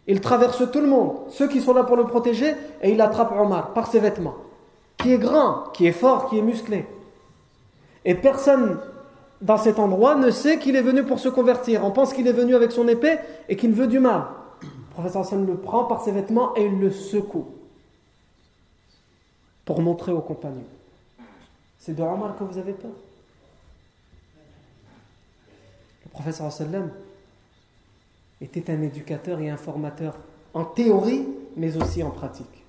il 0.06 0.20
traverse 0.20 0.70
tout 0.70 0.80
le 0.80 0.88
monde, 0.88 1.12
ceux 1.30 1.48
qui 1.48 1.60
sont 1.60 1.74
là 1.74 1.84
pour 1.84 1.96
le 1.96 2.04
protéger, 2.04 2.54
et 2.82 2.90
il 2.90 3.00
attrape 3.00 3.32
Omar 3.32 3.72
par 3.72 3.86
ses 3.86 4.00
vêtements, 4.00 4.34
qui 4.98 5.12
est 5.12 5.18
grand, 5.18 5.64
qui 5.72 5.86
est 5.86 5.92
fort, 5.92 6.28
qui 6.28 6.38
est 6.38 6.42
musclé. 6.42 6.86
Et 8.04 8.14
personne 8.14 8.78
dans 9.40 9.58
cet 9.58 9.78
endroit 9.78 10.14
ne 10.14 10.30
sait 10.30 10.58
qu'il 10.58 10.76
est 10.76 10.82
venu 10.82 11.04
pour 11.04 11.18
se 11.18 11.28
convertir. 11.28 11.84
On 11.84 11.90
pense 11.90 12.12
qu'il 12.12 12.26
est 12.26 12.32
venu 12.32 12.54
avec 12.54 12.72
son 12.72 12.88
épée 12.88 13.18
et 13.48 13.56
qu'il 13.56 13.72
veut 13.72 13.86
du 13.86 14.00
mal. 14.00 14.24
Le 14.62 14.94
professeur 14.94 15.22
Hassan 15.22 15.46
le 15.46 15.56
prend 15.56 15.84
par 15.84 16.02
ses 16.02 16.12
vêtements 16.12 16.54
et 16.56 16.64
il 16.64 16.78
le 16.78 16.90
secoue 16.90 17.46
pour 19.64 19.80
montrer 19.80 20.12
aux 20.12 20.20
compagnons. 20.20 20.64
C'est 21.78 21.94
de 21.94 22.02
Omar 22.02 22.36
que 22.36 22.44
vous 22.44 22.58
avez 22.58 22.72
peur. 22.72 22.90
Le 26.04 26.10
professeur 26.10 26.46
Hassan 26.46 26.90
était 28.42 28.70
un 28.72 28.82
éducateur 28.82 29.40
et 29.40 29.48
un 29.48 29.56
formateur 29.56 30.16
en 30.52 30.64
théorie, 30.64 31.26
mais 31.56 31.76
aussi 31.76 32.02
en 32.02 32.10
pratique. 32.10 32.64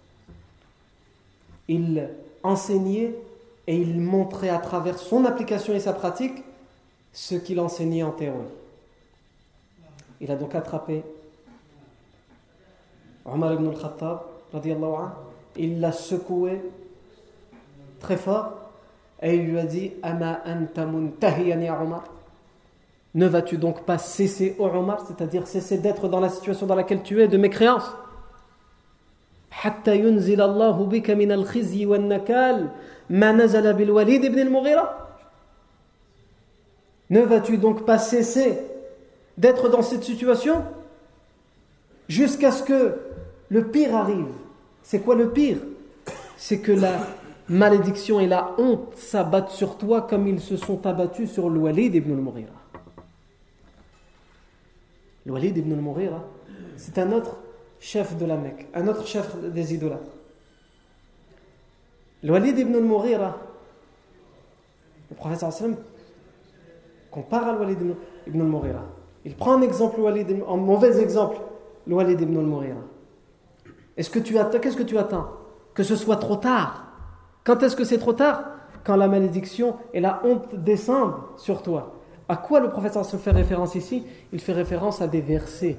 Il 1.67 2.09
enseignait 2.43 3.15
et 3.65 3.75
il 3.75 3.99
montrait 3.99 4.49
à 4.49 4.59
travers 4.59 4.99
son 4.99 5.25
application 5.25 5.73
et 5.73 5.79
sa 5.79 5.93
pratique 5.93 6.43
ce 7.11 7.35
qu'il 7.35 7.59
enseignait 7.59 8.03
en 8.03 8.11
théorie. 8.11 8.37
Il 10.21 10.31
a 10.31 10.35
donc 10.35 10.55
attrapé 10.55 11.03
Omar 13.25 13.53
ibn 13.53 13.67
al-Khattab, 13.67 14.21
il 15.55 15.79
l'a 15.79 15.91
secoué 15.91 16.61
très 17.99 18.17
fort 18.17 18.53
et 19.21 19.35
il 19.35 19.45
lui 19.45 19.59
a 19.59 19.65
dit 19.65 19.93
Ama 20.03 20.41
anta 20.45 20.85
Omar? 20.85 22.03
Ne 23.15 23.27
vas-tu 23.27 23.57
donc 23.57 23.85
pas 23.85 23.97
cesser, 23.97 24.55
au 24.57 24.65
Omar, 24.65 25.05
c'est-à-dire 25.07 25.45
cesser 25.45 25.77
d'être 25.77 26.07
dans 26.07 26.19
la 26.19 26.29
situation 26.29 26.65
dans 26.65 26.75
laquelle 26.75 27.03
tu 27.03 27.21
es 27.21 27.27
de 27.27 27.37
mécréance 27.37 27.91
Ne 37.09 37.21
vas-tu 37.21 37.57
donc 37.57 37.85
pas 37.85 37.99
cesser 37.99 38.57
d'être 39.37 39.69
dans 39.69 39.83
cette 39.83 40.03
situation? 40.03 40.63
Jusqu'à 42.09 42.51
ce 42.51 42.63
que 42.63 42.95
le 43.49 43.67
pire 43.67 43.95
arrive. 43.95 44.25
C'est 44.81 44.99
quoi 44.99 45.15
le 45.15 45.29
pire? 45.29 45.57
C'est 46.35 46.59
que 46.59 46.71
la 46.71 46.93
malédiction 47.47 48.19
et 48.19 48.27
la 48.27 48.55
honte 48.57 48.95
s'abattent 48.95 49.51
sur 49.51 49.77
toi 49.77 50.01
comme 50.01 50.27
ils 50.27 50.41
se 50.41 50.57
sont 50.57 50.85
abattus 50.85 51.31
sur 51.31 51.49
le 51.49 51.59
Walid 51.59 51.93
ibn 51.93 52.11
al-Mughira. 52.11 52.62
Walid 55.25 55.57
ibn 55.57 55.71
al-Mughira, 55.73 56.23
c'est 56.75 56.97
un 56.97 57.11
autre 57.11 57.37
chef 57.79 58.17
de 58.17 58.25
la 58.25 58.35
Mecque, 58.35 58.67
un 58.73 58.87
autre 58.87 59.05
chef 59.07 59.35
des 59.37 59.73
idolâtres. 59.73 60.11
Walid 62.23 62.57
ibn 62.57 62.75
al-Mughira, 62.75 63.37
le 65.09 65.15
prophète 65.15 65.39
sallam 65.39 65.77
compare 67.11 67.47
à 67.47 67.53
Walid 67.55 67.79
ibn 68.27 68.41
al-Mughira. 68.41 68.83
Il 69.25 69.35
prend 69.35 69.53
un 69.53 69.61
exemple, 69.61 69.99
un 70.05 70.57
mauvais 70.57 70.99
exemple, 70.99 71.37
le 71.87 71.95
Walid 71.95 72.19
ibn 72.19 72.37
al-Mughira. 72.37 72.81
Qu'est-ce 73.95 74.09
que 74.09 74.19
tu 74.83 74.97
attends? 74.97 75.27
Que 75.73 75.83
ce 75.83 75.95
soit 75.95 76.17
trop 76.17 76.35
tard. 76.35 76.85
Quand 77.43 77.61
est-ce 77.63 77.75
que 77.75 77.83
c'est 77.83 77.97
trop 77.97 78.13
tard? 78.13 78.43
Quand 78.83 78.95
la 78.95 79.07
malédiction 79.07 79.77
et 79.93 80.01
la 80.01 80.21
honte 80.25 80.55
descendent 80.55 81.15
sur 81.37 81.61
toi. 81.61 81.93
À 82.33 82.37
quoi 82.37 82.59
le 82.59 82.71
prophète 82.71 82.95
se 83.03 83.17
fait 83.17 83.29
référence 83.29 83.75
ici? 83.75 84.03
Il 84.31 84.39
fait 84.39 84.53
référence 84.53 85.03
à 85.03 85.07
des 85.07 85.21
versets 85.21 85.77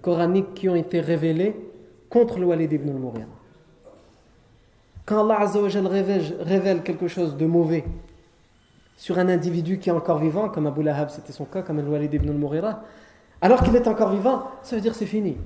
coraniques 0.00 0.54
qui 0.54 0.68
ont 0.68 0.76
été 0.76 1.00
révélés 1.00 1.56
contre 2.08 2.38
le 2.38 2.46
Walid 2.46 2.72
ibn 2.72 2.90
al-Mughira. 2.90 3.26
Quand 5.04 5.28
Allah 5.28 5.50
révèle, 6.44 6.82
quelque 6.84 7.08
chose 7.08 7.36
de 7.36 7.46
mauvais 7.46 7.84
sur 8.96 9.18
un 9.18 9.28
individu 9.28 9.80
qui 9.80 9.88
est 9.88 9.92
encore 9.92 10.18
vivant, 10.20 10.48
comme 10.48 10.68
Abu 10.68 10.84
Lahab 10.84 11.08
c'était 11.10 11.32
son 11.32 11.46
cas, 11.46 11.62
comme 11.62 11.78
le 11.78 11.88
Walid 11.88 12.14
ibn 12.14 12.28
al-Mughira, 12.28 12.84
alors 13.40 13.64
qu'il 13.64 13.74
est 13.74 13.88
encore 13.88 14.10
vivant, 14.10 14.44
ça 14.62 14.76
veut 14.76 14.82
dire 14.82 14.94
c'est 14.94 15.04
fini. 15.04 15.36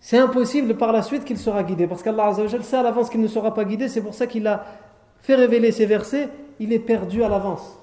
C'est 0.00 0.16
impossible 0.16 0.78
par 0.78 0.92
la 0.92 1.02
suite 1.02 1.26
qu'il 1.26 1.36
sera 1.36 1.62
guidé, 1.64 1.86
parce 1.86 2.02
qu'Allah 2.02 2.32
sait 2.32 2.76
à 2.78 2.82
l'avance 2.82 3.10
qu'il 3.10 3.20
ne 3.20 3.28
sera 3.28 3.52
pas 3.52 3.66
guidé, 3.66 3.88
c'est 3.90 4.00
pour 4.00 4.14
ça 4.14 4.26
qu'il 4.26 4.46
a 4.46 4.64
fait 5.20 5.34
révéler 5.34 5.70
ces 5.70 5.84
versets, 5.84 6.30
il 6.60 6.72
est 6.72 6.78
perdu 6.78 7.22
à 7.22 7.28
l'avance. 7.28 7.78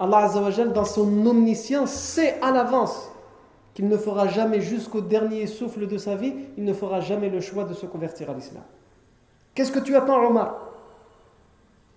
Allah 0.00 0.30
dans 0.74 0.86
son 0.86 1.26
omniscience, 1.26 1.92
sait 1.92 2.40
à 2.40 2.50
l'avance 2.50 3.10
qu'il 3.74 3.86
ne 3.86 3.98
fera 3.98 4.28
jamais 4.28 4.62
jusqu'au 4.62 5.02
dernier 5.02 5.46
souffle 5.46 5.86
de 5.86 5.98
sa 5.98 6.16
vie, 6.16 6.34
il 6.56 6.64
ne 6.64 6.72
fera 6.72 7.00
jamais 7.00 7.28
le 7.28 7.40
choix 7.40 7.64
de 7.64 7.74
se 7.74 7.84
convertir 7.84 8.30
à 8.30 8.34
l'islam. 8.34 8.62
Qu'est-ce 9.54 9.70
que 9.70 9.78
tu 9.78 9.94
attends, 9.94 10.26
Omar? 10.26 10.68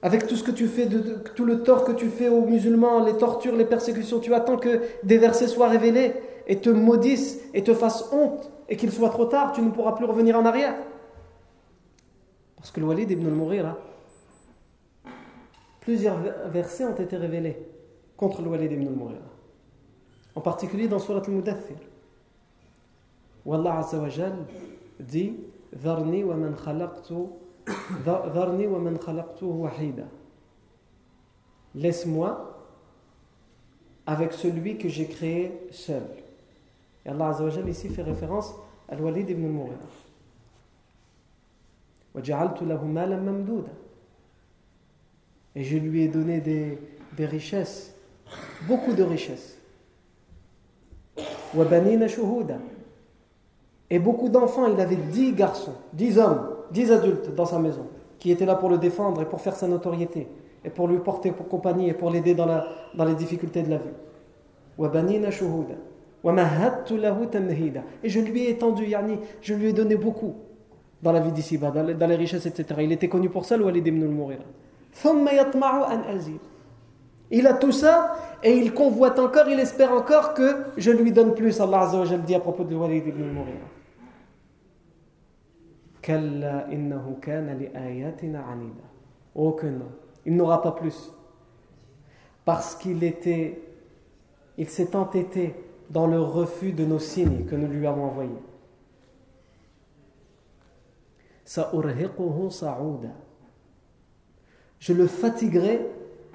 Avec 0.02 0.28
tout 0.28 0.36
ce 0.36 0.44
que 0.44 0.52
tu 0.52 0.68
fais, 0.68 0.86
de, 0.86 1.00
tout 1.34 1.46
le 1.46 1.64
tort 1.64 1.86
que 1.86 1.94
tu 1.94 2.10
fais 2.10 2.28
aux 2.28 2.42
musulmans, 2.42 3.06
les 3.06 3.16
tortures, 3.16 3.56
les 3.56 3.64
persécutions, 3.64 4.20
tu 4.20 4.34
attends 4.34 4.58
que 4.58 4.82
des 5.04 5.18
versets 5.18 5.48
soient 5.48 5.70
révélés 5.70 6.14
et 6.46 6.60
te 6.60 6.70
maudissent 6.70 7.40
et 7.54 7.64
te 7.64 7.74
fassent 7.74 8.10
honte 8.12 8.52
et 8.68 8.76
qu'il 8.76 8.92
soit 8.92 9.10
trop 9.10 9.26
tard, 9.26 9.54
tu 9.54 9.62
ne 9.62 9.72
pourras 9.72 9.94
plus 9.94 10.06
revenir 10.06 10.38
en 10.38 10.44
arrière. 10.44 10.76
Parce 12.58 12.70
que 12.70 12.82
le 12.82 12.86
Walid 12.86 13.10
ibn 13.10 13.28
al-Mughira, 13.28 13.78
plusieurs 15.80 16.18
versets 16.48 16.84
ont 16.84 16.96
été 16.96 17.16
révélés 17.16 17.73
contre 18.17 18.43
le 18.43 18.49
Walid 18.49 18.73
ibn 18.73 18.87
al-Mughira. 18.87 19.31
En 20.35 20.41
particulier 20.41 20.89
dans 20.89 20.99
Surat 20.99 21.23
al-Mudathir. 21.27 21.77
Où 23.45 23.55
Allah 23.55 23.79
Azza 23.79 23.99
wa 23.99 24.09
Jal 24.09 24.35
dit 24.99 25.35
Dharni 25.73 26.25
wa 26.25 26.35
man 26.37 26.55
khalaqtu 26.55 27.15
Dharni 28.05 28.67
wa 28.67 28.79
man 28.79 28.99
khalaqtu 28.99 29.45
wahida. 29.45 30.05
Laisse-moi 31.75 32.55
avec 34.07 34.33
celui 34.33 34.79
que 34.79 34.89
j'ai 34.89 35.07
créé 35.07 35.69
seul. 35.71 36.03
Et 37.05 37.11
Allah 37.11 37.29
Azza 37.29 37.45
wa 37.45 37.51
Jal 37.51 37.69
ici 37.69 37.89
fait 37.89 38.03
référence 38.03 38.55
à 38.89 38.95
Al-Walid 38.95 39.31
ibn 39.31 39.45
al-Mughira. 39.45 39.87
وجعلت 42.15 42.63
له 42.63 42.85
مالا 42.85 43.17
ممدودا 43.17 43.73
et 45.55 45.65
je 45.65 45.77
lui 45.77 46.03
ai 46.03 46.09
donné 46.09 46.41
des, 46.41 46.79
des 47.17 47.27
richesses 47.27 47.92
beaucoup 48.68 48.94
de 48.94 49.04
richesses. 49.04 49.58
Et 53.90 54.00
beaucoup 54.00 54.30
d'enfants, 54.30 54.66
il 54.68 54.80
avait 54.80 54.96
dix 54.96 55.34
garçons, 55.34 55.74
dix 55.94 56.18
hommes, 56.18 56.50
dix 56.72 56.92
adultes 56.92 57.36
dans 57.36 57.46
sa 57.46 57.60
maison, 57.60 57.86
qui 58.20 58.32
étaient 58.32 58.46
là 58.46 58.56
pour 58.56 58.70
le 58.70 58.78
défendre 58.78 59.22
et 59.22 59.26
pour 59.26 59.42
faire 59.42 59.56
sa 59.56 59.68
notoriété, 59.68 60.28
et 60.66 60.70
pour 60.70 60.88
lui 60.88 60.98
porter 61.00 61.32
pour 61.32 61.48
compagnie 61.48 61.90
et 61.90 61.94
pour 61.94 62.10
l'aider 62.10 62.34
dans, 62.34 62.48
les 63.06 63.16
difficultés 63.16 63.62
de 63.62 63.70
la 63.70 63.78
vie. 63.78 63.84
Et 68.04 68.10
je 68.10 68.20
lui 68.20 68.44
ai 68.44 68.50
étendu, 68.50 68.86
yani, 68.88 69.20
je 69.42 69.54
lui 69.54 69.68
ai 69.68 69.74
donné 69.74 69.96
beaucoup 69.96 70.34
dans 71.02 71.12
la 71.12 71.20
vie 71.20 71.32
d'ici, 71.32 71.58
dans, 71.60 72.08
les 72.08 72.16
richesses, 72.16 72.46
etc. 72.46 72.80
Il 72.82 72.92
était 72.92 73.10
connu 73.10 73.30
pour 73.30 73.46
ça, 73.46 73.58
le 73.58 73.66
Walid 73.66 73.86
ibn 73.86 74.02
al-Mughira. 74.04 74.44
Il 77.36 77.48
a 77.48 77.54
tout 77.56 77.72
ça 77.72 78.16
et 78.44 78.56
il 78.56 78.76
convoite 78.76 79.18
encore, 79.18 79.50
il 79.50 79.60
espère 79.60 79.92
encore 79.92 80.36
que 80.36 80.66
je 80.78 80.92
lui 80.92 81.12
donne 81.12 81.34
plus. 81.34 81.60
Allah 81.60 81.82
Azza 81.82 82.18
dit 82.20 82.36
à 82.36 82.40
propos 82.40 82.64
de 82.64 82.76
Walid 82.76 83.08
ibn. 83.08 83.24
Oh 89.34 89.52
que 89.54 89.66
non, 89.66 89.90
il 90.28 90.36
n'aura 90.36 90.62
pas 90.62 90.74
plus. 90.74 91.12
Parce 92.46 92.76
qu'il 92.76 93.04
était, 93.04 93.60
il 94.60 94.70
s'est 94.70 94.96
entêté 94.96 95.56
dans 95.90 96.06
le 96.06 96.22
refus 96.22 96.72
de 96.72 96.86
nos 96.86 97.00
signes 97.00 97.46
que 97.46 97.56
nous 97.56 97.68
lui 97.68 97.88
avons 97.88 98.04
envoyés. 98.04 98.30
Je 104.80 104.94
le 104.94 105.08
fatiguerai 105.08 105.82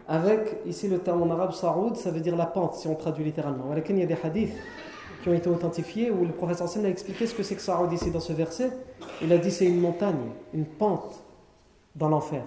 avec, 0.09 0.57
ici 0.64 0.88
le 0.88 0.99
terme 0.99 1.23
en 1.23 1.31
arabe 1.31 1.53
saoud, 1.53 1.97
ça 1.97 2.11
veut 2.11 2.21
dire 2.21 2.35
la 2.35 2.47
pente, 2.47 2.75
si 2.75 2.88
on 2.88 2.94
traduit 2.94 3.25
littéralement. 3.25 3.64
Il 3.75 3.99
y 3.99 4.03
a 4.03 4.07
des 4.07 4.16
hadiths 4.25 4.57
qui 5.23 5.29
ont 5.29 5.35
été 5.35 5.51
authentifiés 5.51 6.11
où 6.11 6.25
le 6.25 6.33
professeur 6.33 6.66
Sam 6.66 6.87
a 6.87 6.88
expliqué 6.88 7.27
ce 7.27 7.35
que 7.35 7.42
c'est 7.42 7.57
que 7.57 7.61
saoud 7.61 7.92
ici 7.92 8.11
dans 8.11 8.21
ce 8.21 8.33
verset. 8.33 8.73
Il 9.21 9.31
a 9.35 9.38
dit 9.38 9.51
c'est 9.51 9.66
une 9.66 9.81
montagne, 9.81 10.33
une 10.55 10.64
pente 10.64 11.23
dans 11.94 12.09
l'enfer. 12.09 12.42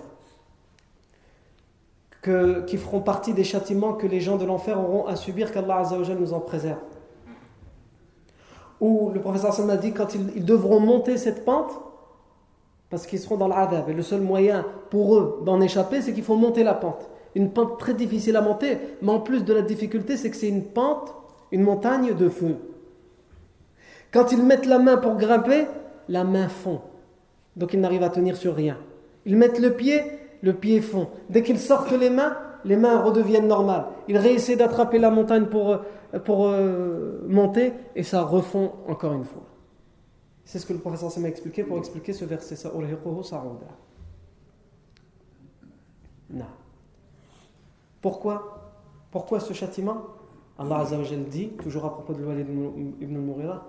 Que, 2.23 2.65
qui 2.65 2.77
feront 2.77 3.01
partie 3.01 3.33
des 3.33 3.43
châtiments 3.43 3.93
que 3.93 4.07
les 4.07 4.21
gens 4.21 4.37
de 4.37 4.45
l'enfer 4.45 4.79
auront 4.79 5.05
à 5.05 5.15
subir, 5.15 5.51
qu'Allah 5.51 5.83
nous 6.19 6.33
en 6.33 6.39
préserve. 6.39 6.79
Ou 8.79 9.11
le 9.13 9.21
professeur 9.21 9.53
Sam 9.53 9.69
a 9.69 9.77
dit 9.77 9.91
quand 9.91 10.15
ils, 10.15 10.45
devront 10.45 10.79
monter 10.79 11.17
cette 11.17 11.45
pente, 11.45 11.71
parce 12.89 13.05
qu'ils 13.05 13.19
seront 13.19 13.37
dans 13.37 13.47
l'adab, 13.47 13.87
et 13.89 13.93
le 13.93 14.01
seul 14.01 14.21
moyen 14.21 14.65
pour 14.89 15.15
eux 15.15 15.43
d'en 15.45 15.61
échapper, 15.61 16.01
c'est 16.01 16.13
qu'il 16.13 16.23
faut 16.23 16.35
monter 16.35 16.63
la 16.63 16.73
pente 16.73 17.07
une 17.35 17.51
pente 17.51 17.79
très 17.79 17.93
difficile 17.93 18.35
à 18.35 18.41
monter, 18.41 18.77
mais 19.01 19.11
en 19.11 19.19
plus 19.19 19.43
de 19.43 19.53
la 19.53 19.61
difficulté, 19.61 20.17
c'est 20.17 20.29
que 20.29 20.35
c'est 20.35 20.49
une 20.49 20.65
pente, 20.65 21.13
une 21.51 21.63
montagne 21.63 22.13
de 22.13 22.29
feu. 22.29 22.57
Quand 24.11 24.31
ils 24.31 24.43
mettent 24.43 24.65
la 24.65 24.79
main 24.79 24.97
pour 24.97 25.15
grimper, 25.15 25.65
la 26.09 26.23
main 26.23 26.49
fond. 26.49 26.81
Donc 27.55 27.73
ils 27.73 27.79
n'arrivent 27.79 28.03
à 28.03 28.09
tenir 28.09 28.35
sur 28.35 28.55
rien. 28.55 28.77
Ils 29.25 29.37
mettent 29.37 29.59
le 29.59 29.73
pied, 29.73 30.01
le 30.41 30.53
pied 30.53 30.81
fond. 30.81 31.07
Dès 31.29 31.43
qu'ils 31.43 31.59
sortent 31.59 31.91
les 31.91 32.09
mains, 32.09 32.37
les 32.65 32.75
mains 32.75 33.01
redeviennent 33.01 33.47
normales. 33.47 33.85
Ils 34.07 34.17
réessaient 34.17 34.55
d'attraper 34.55 34.99
la 34.99 35.09
montagne 35.09 35.45
pour, 35.45 35.71
euh, 35.71 36.19
pour 36.23 36.47
euh, 36.47 37.21
monter 37.27 37.73
et 37.95 38.03
ça 38.03 38.21
refond 38.23 38.73
encore 38.87 39.13
une 39.13 39.25
fois. 39.25 39.43
C'est 40.43 40.59
ce 40.59 40.65
que 40.65 40.73
le 40.73 40.79
professeur 40.79 41.11
m'a 41.19 41.29
expliqué 41.29 41.63
pour 41.63 41.77
expliquer 41.77 42.13
ce 42.13 42.25
verset. 42.25 42.55
Pourquoi? 48.01 48.61
Pourquoi 49.11 49.39
ce 49.39 49.53
châtiment? 49.53 50.03
Allah 50.57 50.79
Azza 50.79 50.97
wa 50.97 51.03
dit, 51.03 51.49
toujours 51.49 51.85
à 51.85 51.93
propos 51.93 52.13
de 52.13 52.23
Walid 52.23 52.47
ibn 53.01 53.15
al-Mughira, 53.15 53.65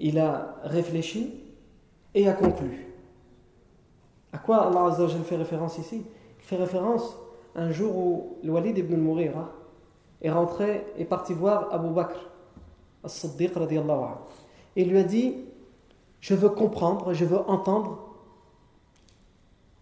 Il 0.00 0.18
a 0.18 0.56
réfléchi 0.64 1.44
et 2.14 2.28
a 2.28 2.32
conclu. 2.32 2.86
À 4.32 4.38
quoi 4.38 4.66
Allah 4.66 4.86
Azza 4.86 5.04
wa 5.04 5.08
fait 5.08 5.36
référence 5.36 5.78
ici? 5.78 6.04
Il 6.38 6.44
fait 6.44 6.56
référence 6.56 7.16
un 7.54 7.70
jour 7.70 7.96
où 7.96 8.38
Walid 8.44 8.76
ibn 8.76 8.94
al-Mughira 8.94 9.50
est 10.20 10.30
rentré 10.30 10.84
et 10.96 11.04
parti 11.04 11.32
voir 11.32 11.72
Abu 11.72 11.90
Bakr 11.90 12.18
as-Siddiq. 13.04 13.52
Et 14.76 14.82
il 14.82 14.90
lui 14.90 14.98
a 14.98 15.04
dit 15.04 15.36
Je 16.20 16.34
veux 16.34 16.50
comprendre, 16.50 17.14
je 17.14 17.24
veux 17.24 17.38
entendre 17.38 18.07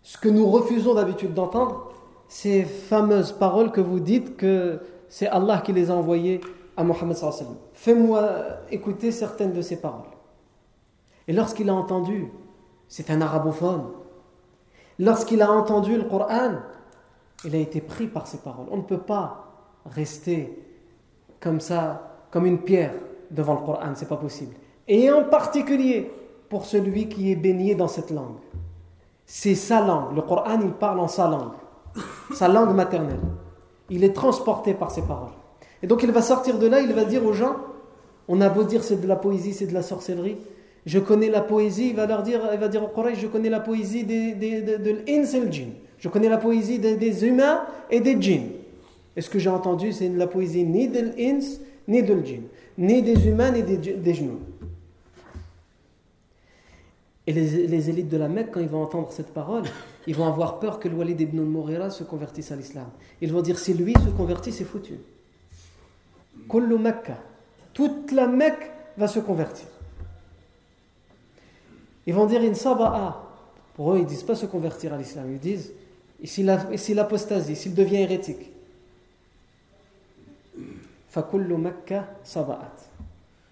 ce 0.07 0.17
que 0.17 0.29
nous 0.29 0.47
refusons 0.47 0.95
d'habitude 0.95 1.35
d'entendre, 1.35 1.91
ces 2.29 2.63
fameuses 2.63 3.33
paroles 3.33 3.73
que 3.73 3.81
vous 3.81 3.99
dites 3.99 4.37
que 4.37 4.79
c'est 5.09 5.27
Allah 5.27 5.61
qui 5.65 5.73
les 5.73 5.91
a 5.91 5.95
envoyées 5.95 6.41
à 6.77 6.85
Mohammed 6.85 7.17
Fais-moi 7.73 8.31
écouter 8.71 9.11
certaines 9.11 9.53
de 9.53 9.61
ces 9.63 9.81
paroles. 9.81 10.07
Et 11.27 11.33
lorsqu'il 11.33 11.69
a 11.71 11.75
entendu, 11.75 12.31
c'est 12.87 13.11
un 13.11 13.21
arabophone, 13.21 13.83
lorsqu'il 15.01 15.43
a 15.43 15.51
entendu 15.51 15.97
le 15.97 16.05
Coran, 16.05 16.53
il 17.45 17.57
a 17.57 17.59
été 17.59 17.81
pris 17.81 18.07
par 18.07 18.29
ces 18.29 18.39
paroles. 18.39 18.67
On 18.71 18.77
ne 18.77 18.83
peut 18.83 18.99
pas 18.99 19.57
rester 19.87 20.57
comme 21.41 21.59
ça, 21.59 22.21
comme 22.31 22.47
une 22.47 22.61
pierre 22.61 22.95
devant 23.33 23.55
le 23.55 23.67
Coran, 23.67 23.95
c'est 23.97 24.09
pas 24.09 24.17
possible. 24.17 24.55
Et 24.87 25.11
en 25.11 25.25
particulier 25.25 26.13
pour 26.49 26.65
celui 26.65 27.09
qui 27.09 27.33
est 27.33 27.37
baigné 27.37 27.75
dans 27.75 27.89
cette 27.89 28.13
langue 28.13 28.37
c'est 29.27 29.57
sa 29.57 29.85
langue. 29.85 30.15
Le 30.15 30.23
Coran, 30.23 30.61
il 30.63 30.71
parle 30.71 31.01
en 31.01 31.09
sa 31.09 31.29
langue, 31.29 31.53
sa 32.33 32.49
langue 32.49 32.75
maternelle. 32.75 33.21
Il 33.91 34.05
est 34.05 34.13
transporté 34.13 34.73
par 34.73 34.91
ses 34.91 35.03
paroles. 35.03 35.33
Et 35.83 35.87
donc 35.87 36.03
il 36.03 36.11
va 36.11 36.23
sortir 36.23 36.59
de 36.59 36.67
là, 36.67 36.81
il 36.81 36.93
va 36.93 37.05
dire 37.05 37.25
aux 37.27 37.33
gens, 37.33 37.57
on 38.29 38.41
a 38.41 38.49
beau 38.49 38.63
dire 38.63 38.83
c'est 38.83 39.01
de 39.01 39.07
la 39.07 39.17
poésie, 39.17 39.53
c'est 39.53 39.67
de 39.67 39.75
la 39.75 39.83
sorcellerie. 39.83 40.39
Je 40.87 41.01
connais 41.01 41.29
la 41.29 41.41
poésie, 41.41 41.91
il 41.91 41.97
va 41.97 42.07
leur 42.07 42.23
dire, 42.23 42.41
il 42.53 42.59
va 42.59 42.69
dire 42.69 42.85
au 42.85 42.89
Coran, 42.89 43.11
je 43.15 43.27
connais 43.27 43.51
la 43.51 43.61
poésie 43.61 44.05
des, 44.05 44.35
de 44.35 44.91
l'ins 44.91 45.25
et 45.33 45.41
le 45.41 45.53
djinn. 45.53 45.71
Je 45.99 46.09
connais 46.09 46.29
la 46.29 46.39
poésie 46.39 46.79
des, 46.79 47.25
humains 47.25 47.63
et 47.91 48.01
des 48.01 48.21
djinns. 48.21 48.51
Et 49.17 49.21
ce 49.21 49.31
que 49.31 49.39
j'ai 49.39 49.51
entendu, 49.51 49.93
c'est 49.93 50.09
la 50.09 50.27
poésie 50.27 50.65
ni 50.65 50.89
de 50.89 51.01
l'ins, 51.01 51.41
ni 51.89 52.03
de 52.03 52.15
l'jinn, 52.15 52.43
ni 52.79 53.03
des 53.03 53.27
humains, 53.27 53.51
ni 53.51 53.63
des, 53.63 53.77
des 53.77 54.21
et 57.27 57.33
les, 57.33 57.91
élites 57.91 58.09
de 58.09 58.17
la 58.17 58.29
Mecque, 58.29 58.51
quand 58.53 58.61
ils 58.61 58.69
vont 58.69 58.83
entendre 58.83 59.11
cette 59.11 59.35
parole, 59.35 59.65
ils 60.07 60.15
vont 60.15 60.27
avoir 60.27 60.61
peur 60.61 60.79
que 60.79 60.89
le 60.89 60.95
Walid 60.95 61.21
ibn 61.21 61.41
al-Mughira 61.41 61.91
se 61.91 62.05
convertisse 62.05 62.53
à 62.53 62.57
l'islam. 62.57 62.87
Ils 63.21 63.33
vont 63.33 63.43
dire 63.43 63.59
si 63.59 63.75
lui 63.75 63.95
se 63.95 64.11
convertit, 64.11 64.53
c'est 64.53 64.65
foutu. 64.65 64.95
Toute 67.75 68.13
la 68.13 68.29
Mecque 68.29 68.71
va 68.97 69.09
se 69.09 69.19
convertir. 69.19 69.67
Ils 72.07 72.15
vont 72.15 72.27
dire 72.27 72.41
Insaba'a. 72.43 72.93
Ah. 72.95 73.23
Pour 73.75 73.93
eux, 73.93 73.99
ils 73.99 74.05
ne 74.05 74.09
disent 74.09 74.23
pas 74.23 74.37
se 74.37 74.47
convertir 74.47 74.95
à 74.95 74.97
l'islam. 74.97 75.31
Ils 75.33 75.41
disent 75.41 75.73
et 76.23 76.27
s'il 76.27 76.99
apostasie, 76.99 77.57
s'il 77.57 77.75
devient 77.75 77.97
hérétique 77.97 78.51
Fakullu 81.11 81.57
Mecca 81.57 82.07
Saba'at. 82.25 82.77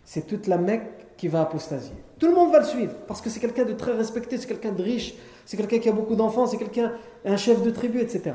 C'est 0.04 0.26
toute 0.26 0.46
la 0.46 0.58
Mecque 0.58 1.16
qui 1.16 1.28
va 1.28 1.42
apostasier. 1.42 1.96
Tout 2.18 2.29
le 2.29 2.35
monde 2.35 2.53
va 2.53 2.61
le 2.61 2.64
suivre, 2.64 2.92
parce 3.09 3.20
que 3.20 3.29
c'est 3.29 3.40
quelqu'un 3.40 3.64
de 3.64 3.72
très 3.72 3.92
respecté, 3.92 4.38
c'est 4.38 4.46
quelqu'un 4.46 4.72
de 4.72 4.83
riche, 4.83 5.14
c'est 5.44 5.57
quelqu'un 5.57 5.79
qui 5.79 5.88
a 5.88 5.92
beaucoup 5.92 6.14
d'enfants, 6.14 6.46
c'est 6.46 6.59
quelqu'un, 6.59 6.92
un 7.24 7.37
chef 7.37 7.62
de 7.62 7.70
tribu, 7.70 8.00
etc. 8.00 8.33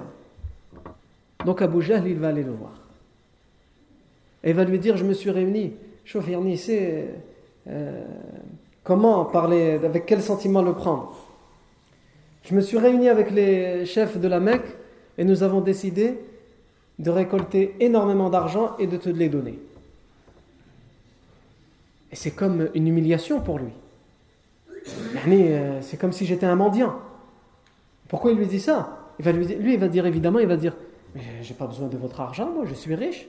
Donc 1.45 1.61
Abu 1.61 1.81
Jahl, 1.81 2.07
il 2.07 2.19
va 2.19 2.27
aller 2.27 2.43
le 2.43 2.51
voir. 2.51 2.73
Et 4.43 4.49
il 4.49 4.55
va 4.55 4.63
lui 4.65 4.79
dire, 4.79 4.97
je 4.97 5.05
me 5.05 5.13
suis 5.13 5.29
réuni, 5.29 5.73
chauffe 6.05 6.25
c'est 6.57 7.07
euh, 7.67 8.03
comment 8.83 9.25
parler, 9.25 9.79
avec 9.83 10.05
quel 10.05 10.21
sentiment 10.21 10.61
le 10.61 10.73
prendre? 10.73 11.15
Je 12.43 12.55
me 12.55 12.61
suis 12.61 12.77
réuni 12.77 13.09
avec 13.09 13.31
les 13.31 13.85
chefs 13.85 14.17
de 14.17 14.27
la 14.27 14.39
Mecque 14.39 14.75
et 15.17 15.23
nous 15.23 15.43
avons 15.43 15.61
décidé 15.61 16.17
de 16.97 17.09
récolter 17.09 17.75
énormément 17.79 18.29
d'argent 18.29 18.75
et 18.79 18.87
de 18.87 18.97
te 18.97 19.09
les 19.09 19.29
donner. 19.29 19.59
Et 22.11 22.15
c'est 22.15 22.31
comme 22.31 22.69
une 22.73 22.87
humiliation 22.87 23.39
pour 23.41 23.59
lui. 23.59 23.71
Euh, 25.27 25.79
c'est 25.81 25.97
comme 25.97 26.11
si 26.11 26.25
j'étais 26.25 26.45
un 26.45 26.55
mendiant. 26.55 26.95
Pourquoi 28.07 28.31
il 28.31 28.37
lui 28.37 28.47
dit 28.47 28.59
ça? 28.59 28.97
Lui, 29.19 29.73
il 29.73 29.79
va 29.79 29.87
dire 29.87 30.05
évidemment, 30.05 30.39
il 30.39 30.47
va 30.47 30.55
dire, 30.55 30.75
mais 31.13 31.21
j'ai 31.41 31.53
pas 31.53 31.67
besoin 31.67 31.87
de 31.87 31.97
votre 31.97 32.21
argent, 32.21 32.49
moi, 32.49 32.63
je 32.65 32.73
suis 32.73 32.95
riche. 32.95 33.27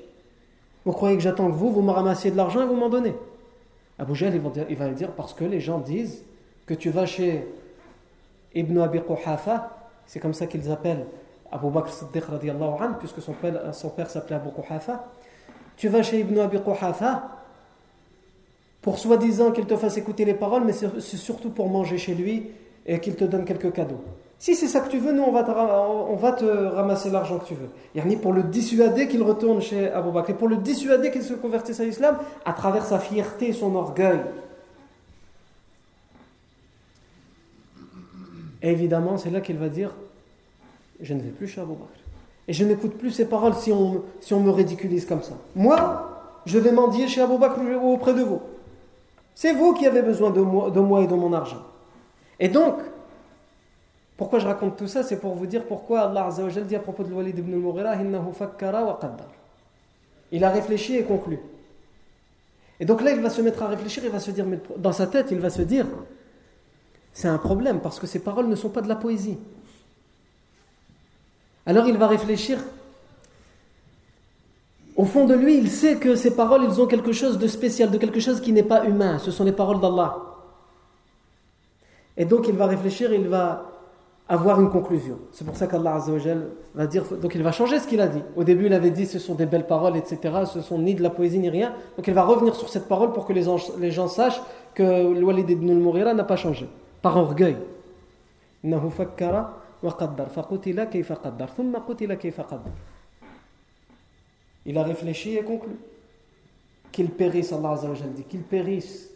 Vous 0.84 0.92
croyez 0.92 1.16
que 1.16 1.22
j'attends 1.22 1.48
que 1.48 1.56
vous, 1.56 1.72
vous 1.72 1.82
me 1.82 1.90
ramassiez 1.90 2.30
de 2.30 2.36
l'argent 2.36 2.62
et 2.62 2.66
vous 2.66 2.76
m'en 2.76 2.88
donnez 2.88 3.14
Abu 3.98 4.14
Jahl, 4.14 4.34
il 4.34 4.40
va, 4.40 4.48
dire, 4.48 4.94
dire, 4.94 5.10
parce 5.12 5.34
que 5.34 5.44
les 5.44 5.60
gens 5.60 5.78
disent 5.78 6.22
que 6.64 6.72
tu 6.72 6.88
vas 6.88 7.04
chez 7.04 7.46
Ibn 8.54 8.78
Abi 8.78 9.00
Quhafa, 9.02 9.76
c'est 10.06 10.20
comme 10.20 10.32
ça 10.32 10.46
qu'ils 10.46 10.70
appellent 10.70 11.04
Abu 11.52 11.68
Bakr 11.68 11.92
Siddiq 11.92 12.24
radiallahu 12.24 12.82
anhu, 12.82 12.94
puisque 12.98 13.20
son 13.20 13.34
père, 13.34 13.74
son 13.74 13.90
père 13.90 14.08
s'appelait 14.08 14.36
Abu 14.36 14.48
Quhafa. 14.50 15.06
Tu 15.76 15.88
vas 15.88 16.02
chez 16.02 16.20
Ibn 16.20 16.38
Abi 16.38 16.60
Quhafa 16.62 17.39
pour 18.82 18.98
soi-disant 18.98 19.52
qu'il 19.52 19.66
te 19.66 19.76
fasse 19.76 19.96
écouter 19.98 20.24
les 20.24 20.34
paroles, 20.34 20.64
mais 20.64 20.72
c'est 20.72 21.16
surtout 21.16 21.50
pour 21.50 21.68
manger 21.68 21.98
chez 21.98 22.14
lui 22.14 22.46
et 22.86 22.98
qu'il 22.98 23.14
te 23.14 23.24
donne 23.24 23.44
quelques 23.44 23.72
cadeaux. 23.72 24.00
Si 24.38 24.54
c'est 24.54 24.68
ça 24.68 24.80
que 24.80 24.88
tu 24.88 24.96
veux, 24.96 25.12
nous 25.12 25.22
on 25.22 25.32
va 25.32 26.32
te, 26.32 26.44
ramasser 26.44 27.10
l'argent 27.10 27.38
que 27.38 27.44
tu 27.44 27.54
veux. 27.54 27.68
Yani 27.94 28.16
pour 28.16 28.32
le 28.32 28.42
dissuader 28.42 29.06
qu'il 29.06 29.22
retourne 29.22 29.60
chez 29.60 29.90
Abu 29.90 30.10
Bakr, 30.12 30.30
et 30.30 30.34
pour 30.34 30.48
le 30.48 30.56
dissuader 30.56 31.10
qu'il 31.10 31.22
se 31.22 31.34
convertisse 31.34 31.78
à 31.78 31.84
l'islam 31.84 32.16
à 32.46 32.54
travers 32.54 32.86
sa 32.86 32.98
fierté 32.98 33.48
et 33.48 33.52
son 33.52 33.74
orgueil. 33.74 34.20
Et 38.62 38.70
évidemment, 38.70 39.18
c'est 39.18 39.30
là 39.30 39.42
qu'il 39.42 39.58
va 39.58 39.68
dire 39.68 39.94
Je 41.00 41.12
ne 41.12 41.20
vais 41.20 41.30
plus 41.30 41.46
chez 41.46 41.60
Abu 41.60 41.72
Bakr. 41.72 42.00
Et 42.48 42.54
je 42.54 42.64
n'écoute 42.64 42.94
plus 42.94 43.10
ses 43.10 43.26
paroles 43.26 43.54
si 43.54 43.70
on, 43.72 44.40
me 44.40 44.50
ridiculise 44.50 45.04
comme 45.04 45.22
ça. 45.22 45.34
Moi, 45.54 46.32
je 46.46 46.58
vais 46.58 46.72
mendier 46.72 47.08
chez 47.08 47.20
Abu 47.20 47.36
Bakr 47.36 47.60
auprès 47.84 48.14
de 48.14 48.22
vous. 48.22 48.40
C'est 49.34 49.52
vous 49.52 49.74
qui 49.74 49.86
avez 49.86 50.02
besoin 50.02 50.30
de 50.30 50.40
moi, 50.40 50.70
de 50.70 50.80
moi 50.80 51.02
et 51.02 51.06
de 51.06 51.14
mon 51.14 51.32
argent. 51.32 51.62
Et 52.38 52.48
donc, 52.48 52.76
pourquoi 54.16 54.38
je 54.38 54.46
raconte 54.46 54.76
tout 54.76 54.88
ça? 54.88 55.02
C'est 55.02 55.18
pour 55.18 55.34
vous 55.34 55.46
dire 55.46 55.64
pourquoi 55.64 56.02
Allah 56.02 56.26
Azza 56.26 56.44
wa 56.44 56.50
dit 56.50 56.76
à 56.76 56.80
propos 56.80 57.04
de 57.04 57.12
Walid 57.12 57.38
ibn 57.38 57.54
al-Mughira 57.54 57.94
Il 60.32 60.44
a 60.44 60.50
réfléchi 60.50 60.96
et 60.96 61.04
conclu. 61.04 61.38
Et 62.78 62.84
donc 62.84 63.02
là, 63.02 63.12
il 63.12 63.20
va 63.20 63.30
se 63.30 63.42
mettre 63.42 63.62
à 63.62 63.68
réfléchir, 63.68 64.04
il 64.04 64.10
va 64.10 64.20
se 64.20 64.30
dire, 64.30 64.46
dans 64.76 64.92
sa 64.92 65.06
tête, 65.06 65.28
il 65.30 65.38
va 65.38 65.50
se 65.50 65.62
dire 65.62 65.86
c'est 67.12 67.28
un 67.28 67.38
problème 67.38 67.80
parce 67.80 67.98
que 67.98 68.06
ces 68.06 68.20
paroles 68.20 68.48
ne 68.48 68.56
sont 68.56 68.70
pas 68.70 68.82
de 68.82 68.88
la 68.88 68.96
poésie. 68.96 69.38
Alors 71.66 71.86
il 71.86 71.96
va 71.96 72.06
réfléchir. 72.06 72.58
Au 75.00 75.04
fond 75.06 75.24
de 75.24 75.32
lui, 75.32 75.56
il 75.56 75.70
sait 75.70 75.96
que 75.96 76.14
ces 76.14 76.36
paroles, 76.36 76.62
ils 76.62 76.78
ont 76.78 76.86
quelque 76.86 77.12
chose 77.12 77.38
de 77.38 77.46
spécial, 77.46 77.90
de 77.90 77.96
quelque 77.96 78.20
chose 78.20 78.38
qui 78.38 78.52
n'est 78.52 78.62
pas 78.62 78.84
humain. 78.84 79.16
Ce 79.18 79.30
sont 79.30 79.44
les 79.44 79.52
paroles 79.52 79.80
d'Allah. 79.80 80.14
Et 82.18 82.26
donc 82.26 82.48
il 82.48 82.54
va 82.54 82.66
réfléchir, 82.66 83.10
il 83.10 83.26
va 83.26 83.64
avoir 84.28 84.60
une 84.60 84.68
conclusion. 84.68 85.16
C'est 85.32 85.46
pour 85.46 85.56
ça 85.56 85.66
qu'Allah 85.68 85.98
va 86.74 86.86
dire, 86.86 87.04
donc 87.18 87.34
il 87.34 87.42
va 87.42 87.50
changer 87.50 87.78
ce 87.78 87.88
qu'il 87.88 88.02
a 88.02 88.08
dit. 88.08 88.22
Au 88.36 88.44
début, 88.44 88.66
il 88.66 88.74
avait 88.74 88.90
dit 88.90 89.06
ce 89.06 89.18
sont 89.18 89.34
des 89.36 89.46
belles 89.46 89.66
paroles, 89.66 89.96
etc. 89.96 90.18
Ce 90.44 90.60
sont 90.60 90.78
ni 90.78 90.94
de 90.94 91.02
la 91.02 91.08
poésie 91.08 91.38
ni 91.38 91.48
rien. 91.48 91.72
Donc 91.96 92.06
il 92.06 92.12
va 92.12 92.24
revenir 92.24 92.54
sur 92.54 92.68
cette 92.68 92.86
parole 92.86 93.14
pour 93.14 93.24
que 93.24 93.32
les, 93.32 93.90
gens 93.90 94.08
sachent 94.08 94.42
que 94.74 94.82
le 94.82 95.24
Walid 95.24 95.48
ibn 95.48 95.70
al-Mughira 95.70 96.12
n'a 96.12 96.24
pas 96.24 96.36
changé. 96.36 96.68
Par 97.00 97.16
orgueil. 97.16 97.56
Il 104.66 104.76
a 104.78 104.82
réfléchi 104.82 105.36
et 105.36 105.42
conclu. 105.42 105.76
Qu'il 106.92 107.10
périsse, 107.10 107.52
Allah 107.52 107.80
dit, 108.14 108.24
qu'il 108.24 108.42
périsse. 108.42 109.10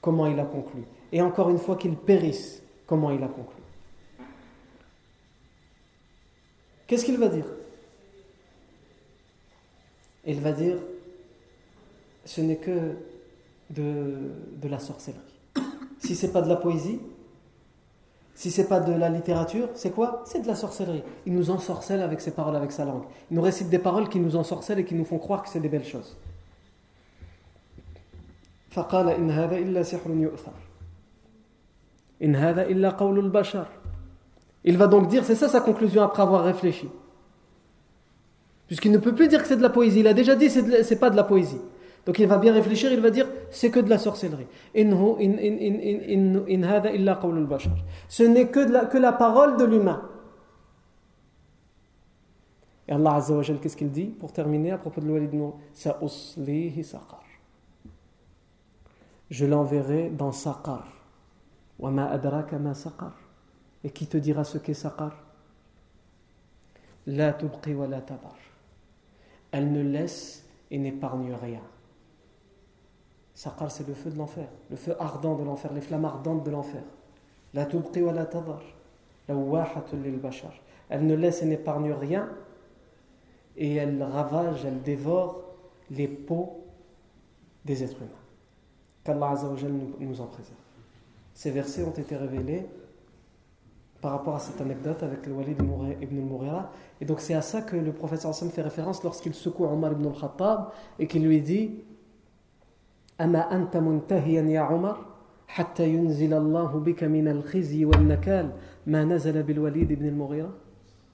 Comment 0.00 0.26
il 0.26 0.38
a 0.40 0.44
conclu 0.44 0.82
et 1.12 1.22
encore 1.22 1.50
une 1.50 1.58
fois 1.58 1.76
qu'il 1.76 1.96
périsse, 1.96 2.62
comment 2.86 3.10
il 3.10 3.22
a 3.22 3.28
conclu. 3.28 3.62
Qu'est-ce 6.86 7.04
qu'il 7.04 7.18
va 7.18 7.28
dire? 7.28 7.46
Il 10.26 10.40
va 10.40 10.52
dire 10.52 10.78
ce 12.24 12.40
n'est 12.42 12.56
que 12.56 12.96
de, 13.70 14.32
de, 14.60 14.68
la 14.68 14.78
sorcellerie. 14.78 15.20
Si 15.98 16.14
c'est 16.14 16.32
pas 16.32 16.42
de 16.42 16.48
la 16.48 16.56
poésie, 16.56 17.00
si 18.37 18.49
c'est 18.49 18.67
pas 18.67 18.79
de 18.79 18.93
la 18.93 19.09
littérature, 19.09 19.69
c'est 19.75 19.91
quoi 19.91 20.23
C'est 20.25 20.41
de 20.41 20.47
la 20.47 20.55
sorcellerie. 20.55 21.03
Il 21.25 21.33
nous 21.33 21.51
ensorcelle 21.51 22.01
avec 22.01 22.19
ses 22.19 22.31
paroles, 22.31 22.55
avec 22.55 22.71
sa 22.71 22.83
langue. 22.83 23.03
Il 23.29 23.35
nous 23.35 23.43
récite 23.43 23.69
des 23.69 23.79
paroles 23.79 24.09
qui 24.09 24.19
nous 24.19 24.35
ensorcellent 24.35 24.79
et 24.79 24.85
qui 24.85 24.95
nous 24.95 25.05
font 25.05 25.19
croire 25.19 25.43
que 25.43 25.49
c'est 25.49 25.59
des 25.59 25.69
belles 25.69 25.85
choses. 25.85 26.15
فقال 28.71 29.09
إن 29.09 29.29
هذا 29.29 29.57
إلا 29.57 29.83
سحر 29.83 30.09
يؤثر 30.09 30.51
il 34.65 34.77
va 34.77 34.87
donc 34.87 35.07
dire, 35.09 35.25
c'est 35.25 35.35
ça 35.35 35.49
sa 35.49 35.59
conclusion 35.59 36.01
après 36.01 36.21
avoir 36.21 36.45
réfléchi. 36.45 36.87
Puisqu'il 38.67 38.91
ne 38.91 38.97
peut 38.97 39.13
plus 39.13 39.27
dire 39.27 39.41
que 39.41 39.47
c'est 39.47 39.57
de 39.57 39.61
la 39.61 39.69
poésie. 39.69 39.99
Il 39.99 40.07
a 40.07 40.13
déjà 40.13 40.35
dit 40.35 40.47
que 40.47 40.83
ce 40.83 40.89
n'est 40.89 40.99
pas 40.99 41.09
de 41.09 41.17
la 41.17 41.25
poésie. 41.25 41.59
Donc 42.05 42.19
il 42.19 42.27
va 42.27 42.37
bien 42.37 42.53
réfléchir, 42.53 42.91
il 42.93 43.01
va 43.01 43.09
dire 43.09 43.27
c'est 43.50 43.70
que 43.70 43.80
de 43.80 43.88
la 43.88 43.98
sorcellerie. 43.98 44.46
Ce 48.08 48.22
n'est 48.22 48.48
que, 48.48 48.60
la, 48.60 48.86
que 48.86 48.98
la 48.98 49.12
parole 49.12 49.56
de 49.56 49.64
l'humain. 49.64 50.02
Et 52.86 52.92
Allah 52.92 53.20
qu'est-ce 53.60 53.76
qu'il 53.76 53.90
dit 53.90 54.06
pour 54.06 54.32
terminer 54.32 54.70
à 54.72 54.78
propos 54.78 55.00
de 55.00 55.06
l'Walid 55.06 55.30
Je 59.30 59.44
l'enverrai 59.44 60.10
dans 60.10 60.32
Saqar. 60.32 60.86
Et 63.84 63.90
qui 63.90 64.06
te 64.06 64.16
dira 64.16 64.44
ce 64.44 64.58
qu'est 64.58 64.74
Saqar? 64.74 65.12
La 67.06 67.36
wa 67.66 67.86
la 67.86 68.00
tabar. 68.00 68.36
Elle 69.52 69.72
ne 69.72 69.82
laisse 69.82 70.46
et 70.70 70.78
n'épargne 70.78 71.32
rien. 71.34 71.62
Saqar, 73.38 73.70
c'est 73.70 73.86
le 73.86 73.94
feu 73.94 74.10
de 74.10 74.18
l'enfer, 74.18 74.48
le 74.68 74.74
feu 74.74 74.96
ardent 74.98 75.36
de 75.36 75.44
l'enfer, 75.44 75.72
les 75.72 75.80
flammes 75.80 76.06
ardentes 76.06 76.42
de 76.42 76.50
l'enfer. 76.50 76.82
La 77.54 77.66
tubqi 77.66 78.02
wa 78.02 78.12
la 78.12 78.26
tabar. 78.26 78.60
Elle 79.28 81.06
ne 81.06 81.14
laisse 81.14 81.42
et 81.42 81.46
n'épargne 81.46 81.92
rien 81.92 82.28
et 83.56 83.76
elle 83.76 84.02
ravage, 84.02 84.64
elle 84.64 84.82
dévore 84.82 85.44
les 85.88 86.08
peaux 86.08 86.64
des 87.64 87.84
êtres 87.84 87.98
humains. 87.98 88.10
Qu'Allah 89.04 89.36
nous 90.00 90.20
en 90.20 90.26
préserve. 90.26 90.58
Ces 91.32 91.52
versets 91.52 91.84
ont 91.84 91.92
été 91.92 92.16
révélés 92.16 92.66
par 94.00 94.10
rapport 94.10 94.34
à 94.34 94.40
cette 94.40 94.60
anecdote 94.60 95.04
avec 95.04 95.24
le 95.26 95.32
Walid 95.34 95.60
ibn 96.02 96.18
al-Mughira. 96.18 96.72
Et 97.00 97.04
donc 97.04 97.20
c'est 97.20 97.34
à 97.34 97.42
ça 97.42 97.62
que 97.62 97.76
le 97.76 97.94
Hassan 98.02 98.50
fait 98.50 98.62
référence 98.62 99.04
lorsqu'il 99.04 99.34
secoue 99.34 99.64
Omar 99.64 99.92
ibn 99.92 100.06
al-Khattab 100.08 100.72
et 100.98 101.06
qu'il 101.06 101.24
lui 101.24 101.40
dit 101.40 101.84
Ama 103.18 103.48
anta 103.50 103.80
muntahiyan 103.80 104.48
ya 104.48 104.70
Omar 104.72 105.08
حتى 105.48 105.88
ينزل 105.88 106.34
الله 106.34 106.80
بك 106.80 107.04
من 107.04 107.28
الخزي 107.28 107.84
والنكال 107.84 108.52
ما 108.86 109.04
نزل 109.04 109.42
بالوليد 109.42 109.90
ibn 109.90 110.04
al-Mughira 110.06 110.52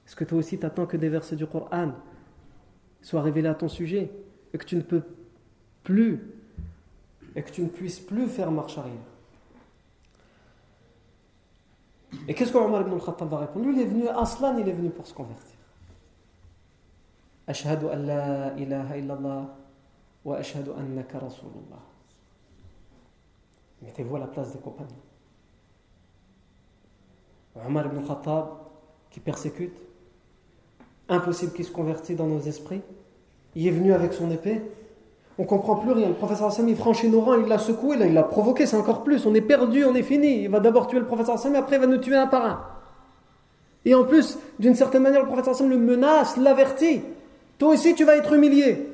Est-ce 0.06 0.16
que 0.16 0.24
toi 0.24 0.38
aussi 0.38 0.58
t'attends 0.58 0.86
que 0.86 0.96
des 0.96 1.08
versets 1.08 1.36
du 1.36 1.46
Coran 1.46 1.92
soient 3.00 3.22
révélés 3.22 3.48
à 3.48 3.54
ton 3.54 3.68
sujet 3.68 4.10
et 4.52 4.58
que 4.58 4.64
tu 4.64 4.76
ne 4.76 4.82
peux 4.82 5.02
plus 5.84 6.20
et 7.36 7.42
que 7.42 7.50
tu 7.50 7.62
ne 7.62 7.68
puisses 7.68 8.00
plus 8.00 8.26
faire 8.26 8.50
marche 8.50 8.76
arrière 8.76 9.08
Et 12.28 12.34
qu'est-ce 12.34 12.52
qu'Omar 12.52 12.82
ibn 12.82 12.92
al-Khattab 12.92 13.28
va 13.28 13.38
répondre 13.38 13.66
Lui, 13.66 13.74
il 13.76 13.80
est 13.82 13.86
venu, 13.86 14.08
Aslan, 14.08 14.58
il 14.58 14.68
est 14.68 14.72
venu 14.72 14.90
pour 14.90 15.06
se 15.06 15.14
convertir. 15.14 15.56
Ashhadu 17.46 17.86
an 17.86 17.96
la 17.96 18.54
ilaha 18.56 18.96
illallah 18.96 19.54
wa 20.24 20.36
ashhadu 20.36 20.70
annaka 20.78 21.18
rasulullah. 21.18 21.93
Mettez-vous 23.84 24.16
à 24.16 24.20
la 24.20 24.26
place 24.26 24.52
des 24.52 24.58
compagnons. 24.58 24.90
Omar 27.66 27.86
ibn 27.86 27.98
al-Khattab 27.98 28.46
qui 29.10 29.20
persécute, 29.20 29.74
impossible 31.08 31.52
qu'il 31.52 31.64
se 31.64 31.70
convertisse 31.70 32.16
dans 32.16 32.26
nos 32.26 32.40
esprits, 32.40 32.82
il 33.54 33.66
est 33.66 33.70
venu 33.70 33.92
avec 33.92 34.12
son 34.12 34.30
épée. 34.30 34.60
On 35.38 35.44
comprend 35.44 35.76
plus 35.76 35.92
rien. 35.92 36.08
Le 36.08 36.14
professeur 36.14 36.48
Hassan, 36.48 36.68
il 36.68 36.76
franchit 36.76 37.08
nos 37.08 37.20
rangs, 37.20 37.38
il 37.38 37.46
l'a 37.46 37.58
secoué, 37.58 37.96
il 38.00 38.14
l'a 38.14 38.22
provoqué, 38.22 38.66
c'est 38.66 38.76
encore 38.76 39.04
plus. 39.04 39.26
On 39.26 39.34
est 39.34 39.40
perdu, 39.40 39.84
on 39.84 39.94
est 39.94 40.02
fini. 40.02 40.42
Il 40.42 40.48
va 40.48 40.60
d'abord 40.60 40.86
tuer 40.86 40.98
le 40.98 41.06
professeur 41.06 41.34
Hassan, 41.34 41.54
après 41.56 41.76
il 41.76 41.80
va 41.80 41.86
nous 41.86 41.98
tuer 41.98 42.16
un 42.16 42.26
par 42.26 42.44
un. 42.44 42.66
Et 43.84 43.94
en 43.94 44.04
plus, 44.04 44.38
d'une 44.58 44.74
certaine 44.74 45.02
manière, 45.02 45.20
le 45.20 45.26
professeur 45.26 45.54
Hassan 45.54 45.68
le 45.68 45.76
menace, 45.76 46.36
l'avertit. 46.36 47.02
Toi 47.58 47.70
aussi, 47.70 47.94
tu 47.94 48.04
vas 48.04 48.16
être 48.16 48.32
humilié. 48.32 48.88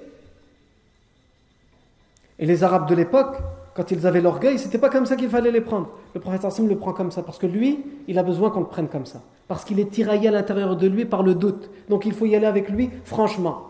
Et 2.39 2.47
les 2.47 2.65
Arabes 2.65 2.89
de 2.89 2.95
l'époque, 2.95 3.37
quand 3.81 3.91
ils 3.93 4.07
avaient 4.07 4.21
l'orgueil, 4.21 4.59
c'était 4.59 4.77
pas 4.77 4.91
comme 4.91 5.07
ça 5.07 5.17
qu'il 5.17 5.31
fallait 5.31 5.51
les 5.51 5.63
prendre. 5.63 5.89
Le 6.13 6.21
prophète 6.21 6.45
Hassim 6.45 6.69
le 6.69 6.77
prend 6.77 6.93
comme 6.93 7.11
ça 7.11 7.23
parce 7.23 7.39
que 7.39 7.47
lui, 7.47 7.83
il 8.09 8.19
a 8.19 8.23
besoin 8.23 8.51
qu'on 8.51 8.61
le 8.61 8.67
prenne 8.67 8.89
comme 8.89 9.07
ça. 9.07 9.23
Parce 9.49 9.65
qu'il 9.65 9.81
est 9.81 9.91
tiraillé 9.91 10.29
à 10.29 10.33
l'intérieur 10.33 10.77
de 10.77 10.87
lui 10.87 11.07
par 11.07 11.23
le 11.23 11.35
doute. 11.35 11.71
Donc 11.89 12.05
il 12.05 12.13
faut 12.13 12.27
y 12.27 12.37
aller 12.37 12.45
avec 12.45 12.69
lui 12.69 12.91
franchement. 13.05 13.69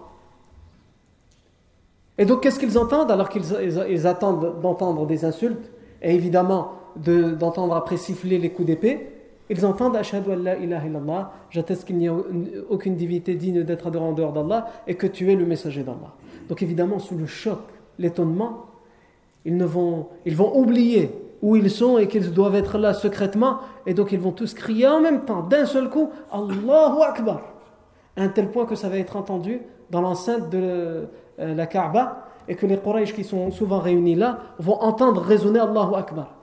Et 2.19 2.25
donc 2.25 2.43
qu'est-ce 2.43 2.59
qu'ils 2.59 2.77
entendent 2.77 3.13
alors 3.13 3.29
qu'ils 3.29 4.07
attendent 4.09 4.61
d'entendre 4.61 5.07
des 5.07 5.25
insultes 5.25 5.71
et 6.03 6.13
évidemment 6.13 6.73
d'entendre 6.97 7.77
après 7.77 7.97
siffler 7.97 8.39
les 8.39 8.51
coups 8.51 8.67
d'épée? 8.67 9.13
Ils 9.49 9.65
entendent 9.65 9.95
Ashhadu 9.95 10.31
la 10.35 10.57
ilaha 10.57 10.89
illallah, 10.89 11.33
j'atteste 11.51 11.85
qu'il 11.85 11.99
n'y 11.99 12.09
a 12.09 12.15
aucune 12.69 12.97
divinité 12.97 13.37
digne 13.37 13.63
d'être 13.63 13.87
adorée 13.87 14.07
en 14.07 14.13
dehors 14.13 14.33
d'Allah 14.33 14.67
et 14.89 14.97
que 14.97 15.07
tu 15.07 15.31
es 15.31 15.37
le 15.37 15.47
messager 15.47 15.85
d'Allah. 15.85 16.15
Donc 16.49 16.65
évidemment, 16.65 16.99
sous 16.99 17.17
le 17.17 17.27
choc, 17.27 17.61
l'étonnement, 18.01 18.70
ils, 19.45 19.63
vont, 19.65 20.09
vont 20.27 20.59
oublier 20.59 21.11
où 21.43 21.57
ils 21.57 21.71
sont 21.71 21.99
et 21.99 22.07
qu'ils 22.09 22.33
doivent 22.33 22.55
être 22.55 22.79
là 22.79 22.95
secrètement. 22.95 23.61
Et 23.87 23.95
donc 23.95 24.13
ils 24.13 24.21
vont 24.21 24.33
tous 24.33 24.55
crier 24.55 24.87
en 24.87 25.01
même 25.01 25.25
temps, 25.25 25.43
d'un 25.43 25.67
seul 25.67 25.89
coup, 25.89 26.11
Allahu 26.31 27.03
Akbar. 27.03 27.41
À 28.17 28.23
un 28.23 28.29
tel 28.29 28.51
point 28.51 28.67
que 28.67 28.75
ça 28.75 28.89
va 28.89 28.99
être 28.99 29.17
entendu 29.17 29.61
dans 29.91 30.01
l'enceinte 30.01 30.51
de 30.51 31.07
euh, 31.39 31.55
la 31.55 31.67
Kaaba 31.67 32.27
et 32.49 32.55
que 32.55 32.67
les 32.67 32.77
Quraysh 32.79 33.15
qui 33.15 33.25
sont 33.25 33.51
souvent 33.51 33.79
réunis 33.79 34.15
là 34.15 34.41
vont 34.59 34.75
entendre 34.81 35.21
résonner 35.23 35.61
Allahu 35.61 35.95
Akbar. 35.95 36.35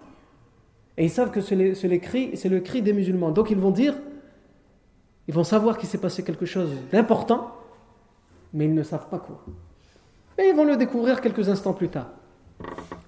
Et 0.98 1.06
ils 1.06 1.12
savent 1.12 1.30
que 1.30 1.42
c'est 1.42 1.56
le 1.56 2.60
cri 2.60 2.82
des 2.82 2.94
musulmans. 2.94 3.30
Donc 3.30 3.52
ils 3.52 3.60
vont 3.60 3.70
dire, 3.70 3.94
ils 5.28 5.34
vont 5.34 5.44
savoir 5.44 5.78
qu'il 5.78 5.88
s'est 5.88 6.00
passé 6.00 6.24
quelque 6.24 6.48
chose 6.48 6.72
d'important, 6.92 7.52
mais 8.54 8.66
ils 8.66 8.74
ne 8.74 8.84
savent 8.84 9.08
pas 9.08 9.20
quoi. 9.20 9.44
Et 10.40 10.50
ils 10.50 10.56
vont 10.56 10.66
le 10.66 10.78
découvrir 10.78 11.22
quelques 11.22 11.50
instants 11.50 11.74
plus 11.74 11.90
tard. 11.90 12.08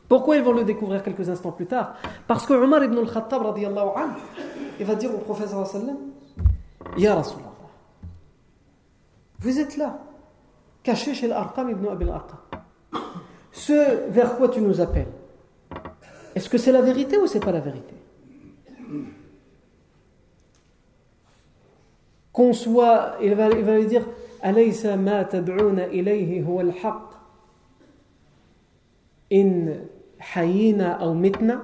Pourquoi 0.10 0.38
ils 0.38 0.44
vont 0.44 0.54
le 0.54 0.64
découvrir 0.64 1.04
quelques 1.04 1.30
instants 1.30 1.52
plus 1.52 1.68
tard? 1.68 1.94
Parce 2.28 2.46
que 2.48 2.54
Omar 2.54 2.84
ibn 2.84 2.98
al-Khattab, 2.98 3.44
il 4.80 4.86
va 4.86 4.96
dire 4.96 5.12
au 5.16 5.36
sallam 5.66 5.98
Ya 6.98 7.14
Rasulallah, 7.14 7.46
vous 9.40 9.60
êtes 9.60 9.78
là, 9.78 10.00
caché 10.82 11.14
chez 11.14 11.28
l'Arqam 11.28 11.70
ibn 11.70 11.88
Abi 11.88 12.06
al-Arqam. 12.06 12.40
Ce 13.52 14.10
vers 14.10 14.36
quoi 14.38 14.50
tu 14.50 14.62
nous 14.62 14.82
appelles, 14.82 15.12
est-ce 16.34 16.50
que 16.50 16.58
c'est 16.58 16.72
la 16.72 16.82
vérité 16.82 17.18
ou 17.20 17.28
c'est 17.28 17.40
pas 17.40 17.52
la 17.52 17.60
vérité? 17.60 17.94
Qu'on 22.34 22.54
soit, 22.54 23.16
il 23.22 23.36
va, 23.36 23.50
lui 23.50 23.86
dire 23.86 24.08
Alaysa 24.42 24.96
ma 24.96 25.24
tad'una 25.24 25.88
ilayhi 25.90 26.42
huwa 26.42 26.62
al-haq 26.64 27.10
hayina 30.36 31.06
ou 31.08 31.14
mitna 31.14 31.62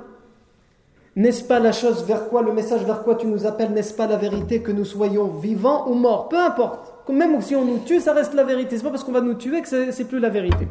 N'est-ce 1.15 1.43
pas 1.43 1.59
la 1.59 1.71
chose 1.71 2.03
vers 2.05 2.27
quoi, 2.29 2.41
le 2.41 2.51
message 2.51 2.83
vers 2.83 3.03
quoi 3.03 3.15
tu 3.15 3.27
nous 3.27 3.45
appelles, 3.45 3.71
n'est-ce 3.71 3.93
pas 3.93 4.07
la 4.07 4.17
vérité 4.17 4.61
que 4.61 4.71
nous 4.71 4.85
soyons 4.85 5.27
vivants 5.27 5.87
ou 5.89 5.93
morts? 5.93 6.27
Peu 6.29 6.37
importe. 6.37 7.09
Même 7.09 7.41
si 7.41 7.55
on 7.55 7.63
nous 7.63 7.79
tue, 7.79 7.99
ça 7.99 8.13
reste 8.13 8.33
la 8.33 8.43
vérité. 8.43 8.77
C'est 8.77 8.83
pas 8.83 8.89
parce 8.89 9.03
qu'on 9.03 9.11
va 9.11 9.21
nous 9.21 9.35
tuer 9.35 9.61
que 9.61 9.91
c'est 9.91 10.05
plus 10.05 10.19
la 10.19 10.29
vérité. 10.29 10.67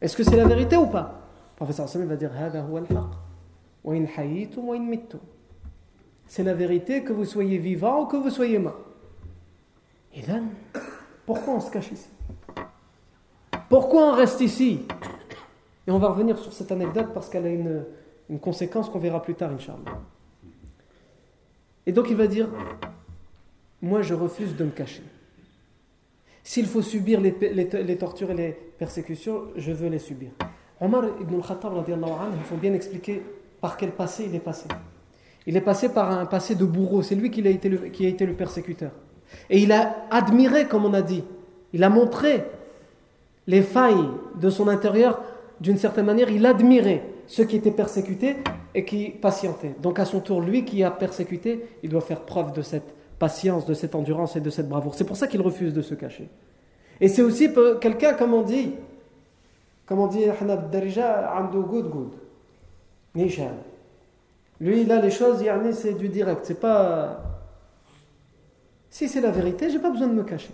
Est-ce 0.00 0.16
que 0.16 0.24
c'est 0.24 0.36
la 0.36 0.46
vérité 0.46 0.76
ou 0.76 0.86
pas? 0.86 1.22
Le 1.52 1.56
professeur 1.56 1.88
Samuel 1.88 2.08
va 2.08 2.16
dire 2.16 2.30
C'est 6.26 6.42
la 6.42 6.54
vérité 6.54 7.02
que 7.02 7.12
vous 7.12 7.24
soyez 7.24 7.58
vivant 7.58 8.02
ou 8.02 8.06
que 8.06 8.16
vous 8.16 8.30
soyez 8.30 8.58
mort. 8.58 8.78
Et 10.14 10.22
là, 10.22 10.40
pourquoi 11.24 11.54
on 11.54 11.60
se 11.60 11.70
cache 11.70 11.92
ici? 11.92 12.08
Pourquoi 13.68 14.08
on 14.08 14.12
reste 14.12 14.40
ici? 14.40 14.86
Et 15.86 15.90
on 15.90 15.98
va 15.98 16.08
revenir 16.08 16.38
sur 16.38 16.52
cette 16.52 16.70
anecdote 16.72 17.08
parce 17.12 17.28
qu'elle 17.28 17.46
a 17.46 17.50
une, 17.50 17.84
une 18.30 18.38
conséquence 18.38 18.88
qu'on 18.88 18.98
verra 18.98 19.22
plus 19.22 19.34
tard, 19.34 19.50
Inch'Allah. 19.52 20.00
Et 21.86 21.92
donc 21.92 22.08
il 22.10 22.16
va 22.16 22.26
dire 22.26 22.48
Moi 23.80 24.02
je 24.02 24.14
refuse 24.14 24.56
de 24.56 24.64
me 24.64 24.70
cacher. 24.70 25.02
S'il 26.44 26.66
faut 26.66 26.82
subir 26.82 27.20
les, 27.20 27.36
les, 27.40 27.96
tortures 27.96 28.30
et 28.32 28.34
les 28.34 28.52
persécutions, 28.78 29.44
je 29.56 29.70
veux 29.70 29.88
les 29.88 30.00
subir. 30.00 30.30
Omar 30.80 31.04
ibn 31.20 31.36
al-Khattab, 31.36 31.72
il 31.88 32.44
faut 32.44 32.56
bien 32.56 32.74
expliquer 32.74 33.22
par 33.60 33.76
quel 33.76 33.92
passé 33.92 34.24
il 34.28 34.34
est 34.34 34.40
passé. 34.40 34.66
Il 35.46 35.56
est 35.56 35.60
passé 35.60 35.92
par 35.92 36.10
un 36.10 36.26
passé 36.26 36.56
de 36.56 36.64
bourreau, 36.64 37.02
c'est 37.02 37.14
lui 37.14 37.30
qui 37.30 37.46
a, 37.46 37.50
été 37.50 37.68
le, 37.68 37.78
qui 37.88 38.06
a 38.06 38.08
été 38.08 38.26
le 38.26 38.34
persécuteur. 38.34 38.90
Et 39.50 39.60
il 39.60 39.70
a 39.72 40.06
admiré, 40.10 40.66
comme 40.66 40.84
on 40.84 40.94
a 40.94 41.02
dit, 41.02 41.22
il 41.72 41.84
a 41.84 41.88
montré 41.88 42.44
les 43.46 43.62
failles 43.62 44.08
de 44.34 44.50
son 44.50 44.68
intérieur 44.68 45.22
d'une 45.62 45.78
certaine 45.78 46.06
manière, 46.06 46.28
il 46.28 46.44
admirait 46.44 47.04
ceux 47.28 47.44
qui 47.44 47.54
étaient 47.54 47.70
persécutés 47.70 48.36
et 48.74 48.84
qui 48.84 49.10
patientaient. 49.10 49.76
Donc 49.80 50.00
à 50.00 50.04
son 50.04 50.20
tour, 50.20 50.40
lui 50.40 50.64
qui 50.64 50.82
a 50.82 50.90
persécuté, 50.90 51.64
il 51.84 51.88
doit 51.88 52.00
faire 52.00 52.22
preuve 52.22 52.52
de 52.52 52.62
cette 52.62 52.92
patience, 53.20 53.64
de 53.64 53.72
cette 53.72 53.94
endurance 53.94 54.34
et 54.34 54.40
de 54.40 54.50
cette 54.50 54.68
bravoure. 54.68 54.96
C'est 54.96 55.04
pour 55.04 55.16
ça 55.16 55.28
qu'il 55.28 55.40
refuse 55.40 55.72
de 55.72 55.80
se 55.80 55.94
cacher. 55.94 56.28
Et 57.00 57.06
c'est 57.06 57.22
aussi 57.22 57.50
quelqu'un, 57.80 58.14
comme 58.14 58.34
on 58.34 58.42
dit, 58.42 58.74
comme 59.86 60.00
on 60.00 60.08
dit, 60.08 60.24
good 61.70 61.90
good. 61.90 62.12
Lui, 64.60 64.84
là, 64.84 65.00
les 65.00 65.10
choses, 65.10 65.44
c'est 65.74 65.94
du 65.94 66.08
direct. 66.08 66.40
C'est 66.44 66.60
pas. 66.60 67.22
Si 68.90 69.08
c'est 69.08 69.20
la 69.20 69.30
vérité, 69.30 69.70
j'ai 69.70 69.78
pas 69.78 69.90
besoin 69.90 70.08
de 70.08 70.14
me 70.14 70.24
cacher. 70.24 70.52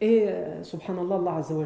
Et, 0.00 0.24
euh, 0.26 0.62
subhanallah, 0.64 1.16
Allah 1.16 1.36
Azza 1.36 1.54
wa 1.54 1.64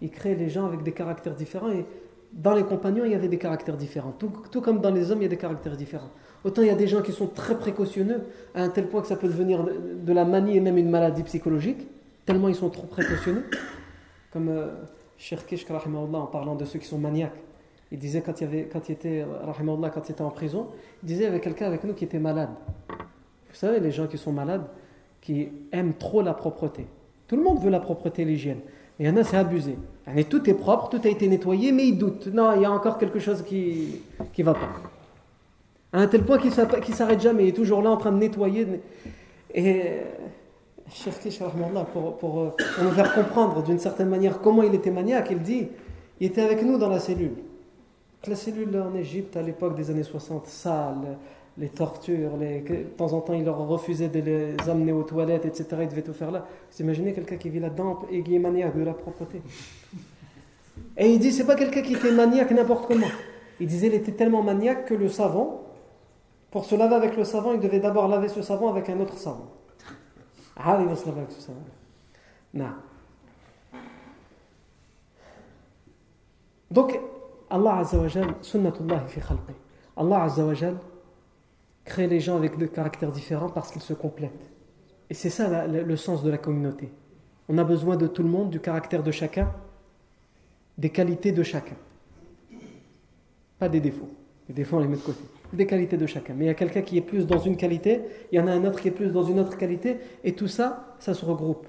il 0.00 0.10
crée 0.10 0.34
les 0.34 0.48
gens 0.48 0.66
avec 0.66 0.82
des 0.82 0.92
caractères 0.92 1.34
différents. 1.34 1.70
Et 1.70 1.84
dans 2.32 2.54
les 2.54 2.64
compagnons, 2.64 3.04
il 3.04 3.12
y 3.12 3.14
avait 3.14 3.28
des 3.28 3.38
caractères 3.38 3.76
différents. 3.76 4.12
Tout, 4.12 4.60
comme 4.60 4.80
dans 4.80 4.90
les 4.90 5.10
hommes, 5.10 5.18
il 5.20 5.24
y 5.24 5.26
a 5.26 5.30
des 5.30 5.36
caractères 5.36 5.76
différents. 5.76 6.10
Autant 6.44 6.62
il 6.62 6.68
y 6.68 6.70
a 6.70 6.74
des 6.74 6.86
gens 6.86 7.02
qui 7.02 7.12
sont 7.12 7.26
très 7.26 7.58
précautionneux, 7.58 8.22
à 8.54 8.62
un 8.62 8.68
tel 8.70 8.88
point 8.88 9.02
que 9.02 9.08
ça 9.08 9.16
peut 9.16 9.28
devenir 9.28 9.62
de, 9.62 10.12
la 10.12 10.24
manie 10.24 10.56
et 10.56 10.60
même 10.60 10.78
une 10.78 10.88
maladie 10.88 11.22
psychologique, 11.22 11.86
tellement 12.24 12.48
ils 12.48 12.54
sont 12.54 12.70
trop 12.70 12.86
précautionneux. 12.86 13.44
Comme 14.32 14.48
euh, 14.48 14.68
en 16.14 16.26
parlant 16.26 16.54
de 16.54 16.64
ceux 16.64 16.78
qui 16.78 16.86
sont 16.86 16.98
maniaques. 16.98 17.36
Il 17.92 17.98
disait 17.98 18.22
quand 18.22 18.40
il, 18.40 18.44
avait, 18.44 18.68
quand 18.72 18.88
il 18.88 18.92
était, 18.92 19.26
quand 19.92 20.08
il 20.08 20.12
était 20.12 20.22
en 20.22 20.30
prison, 20.30 20.68
il 21.02 21.08
disait 21.08 21.24
il 21.24 21.26
y 21.26 21.28
avait 21.28 21.40
quelqu'un 21.40 21.66
avec 21.66 21.84
nous 21.84 21.92
qui 21.92 22.04
était 22.04 22.20
malade. 22.20 22.50
Vous 22.88 23.56
savez, 23.56 23.80
les 23.80 23.90
gens 23.90 24.06
qui 24.06 24.16
sont 24.16 24.32
malades, 24.32 24.64
qui 25.20 25.48
aiment 25.72 25.94
trop 25.94 26.22
la 26.22 26.32
propreté. 26.32 26.86
Tout 27.26 27.36
le 27.36 27.42
monde 27.42 27.60
veut 27.60 27.70
la 27.70 27.80
propreté 27.80 28.22
et 28.22 28.24
l'hygiène. 28.24 28.60
Il 29.00 29.06
y 29.06 29.08
en 29.08 29.16
a, 29.16 29.24
c'est 29.24 29.38
abusé. 29.38 29.78
tout 30.28 30.50
est 30.50 30.54
propre, 30.54 30.90
tout 30.90 31.00
a 31.02 31.08
été 31.08 31.26
nettoyé, 31.26 31.72
mais 31.72 31.88
il 31.88 31.96
doute. 31.96 32.26
Non, 32.26 32.52
il 32.54 32.60
y 32.60 32.66
a 32.66 32.70
encore 32.70 32.98
quelque 32.98 33.18
chose 33.18 33.42
qui 33.42 34.02
ne 34.38 34.44
va 34.44 34.52
pas. 34.52 34.68
À 35.94 36.00
un 36.02 36.06
tel 36.06 36.22
point 36.22 36.36
qu'il 36.36 36.50
ne 36.50 36.94
s'arrête 36.94 37.20
jamais, 37.20 37.44
il 37.44 37.48
est 37.48 37.52
toujours 37.52 37.80
là 37.80 37.90
en 37.90 37.96
train 37.96 38.12
de 38.12 38.18
nettoyer. 38.18 38.66
Et 39.54 40.00
pour, 41.92 42.18
pour, 42.18 42.54
pour 42.54 42.84
nous 42.84 42.90
faire 42.90 43.14
comprendre 43.14 43.62
d'une 43.62 43.78
certaine 43.78 44.10
manière 44.10 44.38
comment 44.40 44.62
il 44.62 44.74
était 44.74 44.90
maniaque, 44.90 45.28
il 45.30 45.40
dit 45.40 45.68
il 46.20 46.26
était 46.26 46.42
avec 46.42 46.62
nous 46.62 46.76
dans 46.76 46.90
la 46.90 47.00
cellule. 47.00 47.36
La 48.26 48.36
cellule 48.36 48.76
en 48.76 48.94
Égypte 48.94 49.34
à 49.34 49.40
l'époque 49.40 49.76
des 49.76 49.90
années 49.90 50.02
60, 50.02 50.46
sale, 50.46 51.16
les 51.58 51.68
tortures, 51.68 52.36
les... 52.36 52.60
de 52.60 52.82
temps 52.96 53.12
en 53.12 53.20
temps 53.20 53.34
il 53.34 53.44
leur 53.44 53.58
refusait 53.66 54.08
de 54.08 54.20
les 54.20 54.68
amener 54.68 54.92
aux 54.92 55.02
toilettes, 55.02 55.46
etc. 55.46 55.66
Il 55.82 55.88
devait 55.88 56.02
tout 56.02 56.12
faire 56.12 56.30
là. 56.30 56.46
Vous 56.70 56.82
imaginez 56.82 57.12
quelqu'un 57.12 57.36
qui 57.36 57.48
vit 57.48 57.60
là-dedans 57.60 58.00
et 58.10 58.22
qui 58.22 58.34
est 58.34 58.38
maniaque 58.38 58.76
de 58.76 58.84
la 58.84 58.94
propreté. 58.94 59.42
Et 60.96 61.10
il 61.10 61.18
dit, 61.18 61.32
c'est 61.32 61.46
pas 61.46 61.56
quelqu'un 61.56 61.82
qui 61.82 61.94
était 61.94 62.12
maniaque 62.12 62.50
n'importe 62.50 62.86
comment. 62.86 63.06
Il 63.58 63.66
disait, 63.66 63.88
il 63.88 63.94
était 63.94 64.12
tellement 64.12 64.42
maniaque 64.42 64.86
que 64.86 64.94
le 64.94 65.08
savon, 65.08 65.60
pour 66.50 66.64
se 66.64 66.74
laver 66.74 66.94
avec 66.94 67.16
le 67.16 67.24
savon, 67.24 67.52
il 67.52 67.60
devait 67.60 67.80
d'abord 67.80 68.08
laver 68.08 68.28
ce 68.28 68.42
savon 68.42 68.68
avec 68.68 68.88
un 68.88 68.98
autre 69.00 69.16
savon. 69.18 69.46
Ah, 70.56 70.78
il 70.80 70.86
va 70.86 70.96
se 70.96 71.06
laver 71.06 71.20
avec 71.20 71.32
ce 71.32 71.40
savon. 71.40 71.60
Non. 72.54 72.70
Donc, 76.70 76.98
Allah 77.50 77.78
Azza 77.78 77.98
wa 77.98 78.08
Jal, 78.08 78.34
sunnatullah 78.42 79.00
fi 79.08 79.20
khalqi. 79.20 79.54
Allah 79.96 80.22
Azza 80.22 80.44
wa 80.44 80.54
Jal, 80.54 80.76
créer 81.90 82.06
les 82.06 82.20
gens 82.20 82.36
avec 82.36 82.56
des 82.56 82.68
caractères 82.68 83.12
différents 83.12 83.50
parce 83.50 83.70
qu'ils 83.72 83.82
se 83.82 83.92
complètent. 83.92 84.46
Et 85.10 85.14
c'est 85.14 85.28
ça 85.28 85.66
le 85.66 85.96
sens 85.96 86.22
de 86.22 86.30
la 86.30 86.38
communauté. 86.38 86.88
On 87.48 87.58
a 87.58 87.64
besoin 87.64 87.96
de 87.96 88.06
tout 88.06 88.22
le 88.22 88.28
monde, 88.28 88.48
du 88.48 88.60
caractère 88.60 89.02
de 89.02 89.10
chacun, 89.10 89.52
des 90.78 90.90
qualités 90.90 91.32
de 91.32 91.42
chacun. 91.42 91.74
Pas 93.58 93.68
des 93.68 93.80
défauts. 93.80 94.08
Les 94.48 94.54
défauts, 94.54 94.76
on 94.76 94.80
les 94.80 94.86
met 94.86 94.96
de 94.96 95.02
côté. 95.02 95.20
Des 95.52 95.66
qualités 95.66 95.96
de 95.96 96.06
chacun. 96.06 96.32
Mais 96.36 96.44
il 96.44 96.46
y 96.46 96.50
a 96.50 96.54
quelqu'un 96.54 96.82
qui 96.82 96.96
est 96.96 97.02
plus 97.02 97.26
dans 97.26 97.40
une 97.40 97.56
qualité, 97.56 98.02
il 98.30 98.36
y 98.36 98.40
en 98.40 98.46
a 98.46 98.52
un 98.52 98.64
autre 98.64 98.80
qui 98.80 98.88
est 98.88 98.92
plus 98.92 99.10
dans 99.10 99.24
une 99.24 99.40
autre 99.40 99.58
qualité, 99.58 99.98
et 100.22 100.32
tout 100.32 100.46
ça, 100.46 100.94
ça 101.00 101.12
se 101.12 101.24
regroupe. 101.24 101.66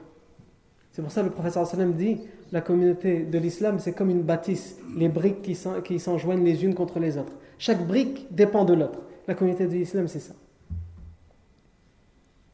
C'est 0.92 1.02
pour 1.02 1.12
ça 1.12 1.22
que 1.22 1.28
le 1.28 1.32
professeur 1.34 1.66
sallam 1.66 1.94
dit 1.94 2.20
la 2.52 2.62
communauté 2.62 3.24
de 3.24 3.40
l'islam, 3.40 3.80
c'est 3.80 3.94
comme 3.94 4.12
une 4.12 4.22
bâtisse, 4.22 4.78
les 4.96 5.10
briques 5.10 5.42
qui 5.42 6.00
s'enjoignent 6.00 6.44
les 6.44 6.64
unes 6.64 6.76
contre 6.76 7.00
les 7.00 7.18
autres. 7.18 7.34
Chaque 7.58 7.88
brique 7.88 8.28
dépend 8.30 8.66
de 8.66 8.76
l'autre. 8.76 9.00
La 9.28 9.36
communauté 9.36 9.68
de 9.68 9.72
l'islam, 9.72 10.08
c'est 10.08 10.20
ça. 10.20 10.34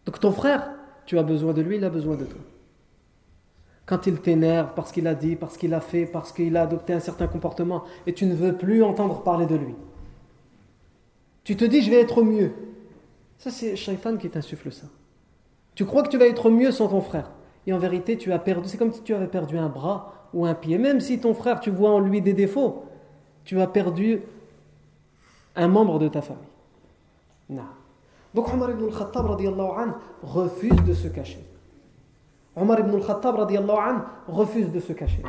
Donc 0.06 0.20
ton 0.20 0.32
frère, 0.32 0.70
tu 1.06 1.18
as 1.18 1.24
besoin 1.24 1.54
de 1.54 1.62
lui, 1.62 1.78
il 1.78 1.84
a 1.84 1.90
besoin 1.90 2.16
de 2.16 2.26
toi. 2.26 2.40
Quand 3.86 4.06
il 4.08 4.20
t'énerve 4.20 4.74
parce 4.76 4.92
qu'il 4.92 5.08
a 5.08 5.16
dit, 5.16 5.36
parce 5.36 5.58
qu'il 5.58 5.74
a 5.74 5.80
fait, 5.80 6.06
parce 6.06 6.34
qu'il 6.34 6.56
a 6.58 6.64
adopté 6.64 6.94
un 6.94 7.00
certain 7.00 7.28
comportement, 7.28 7.84
et 8.06 8.14
tu 8.14 8.26
ne 8.26 8.36
veux 8.36 8.56
plus 8.58 8.84
entendre 8.84 9.24
parler 9.24 9.46
de 9.46 9.56
lui. 9.56 9.76
Tu 11.44 11.56
te 11.56 11.64
dis, 11.64 11.82
je 11.82 11.90
vais 11.90 12.02
être 12.02 12.22
mieux. 12.22 12.52
Ça, 13.38 13.52
c'est 13.52 13.76
Shaitan 13.76 14.18
qui 14.18 14.30
t'insuffle 14.30 14.72
ça. 14.72 14.88
Tu 15.76 15.86
crois 15.86 16.04
que 16.04 16.10
tu 16.10 16.18
vas 16.18 16.28
être 16.28 16.50
mieux 16.50 16.72
sans 16.72 16.90
ton 16.90 17.02
frère. 17.02 17.32
Et 17.66 17.74
en 17.74 17.78
vérité, 17.78 18.18
tu 18.18 18.34
as 18.34 18.40
perdu. 18.40 18.68
C'est 18.68 18.78
comme 18.78 18.92
si 18.92 19.02
tu 19.04 19.14
avais 19.14 19.28
perdu 19.28 19.58
un 19.58 19.70
bras 19.70 20.30
ou 20.34 20.46
un 20.46 20.56
pied. 20.56 20.78
Même 20.78 21.00
si 21.00 21.20
ton 21.20 21.34
frère, 21.34 21.60
tu 21.60 21.70
vois 21.70 21.92
en 21.92 22.00
lui 22.00 22.22
des 22.22 22.34
défauts, 22.34 22.84
tu 23.46 23.62
as 23.62 23.68
perdu 23.68 24.22
un 25.56 25.68
membre 25.68 26.00
de 26.00 26.08
ta 26.08 26.22
famille. 26.22 26.44
Donc 27.50 28.54
Omar 28.54 28.72
ibn 28.72 28.84
al-Khattab 28.84 29.26
refuse 30.24 30.84
de 30.84 30.94
se 30.94 31.08
cacher. 31.08 31.44
Omar 32.56 32.80
ibn 32.80 32.96
al-Khattab 32.96 33.36
refuse 34.28 34.72
de 34.72 34.80
se 34.80 34.94
cacher. 34.94 35.24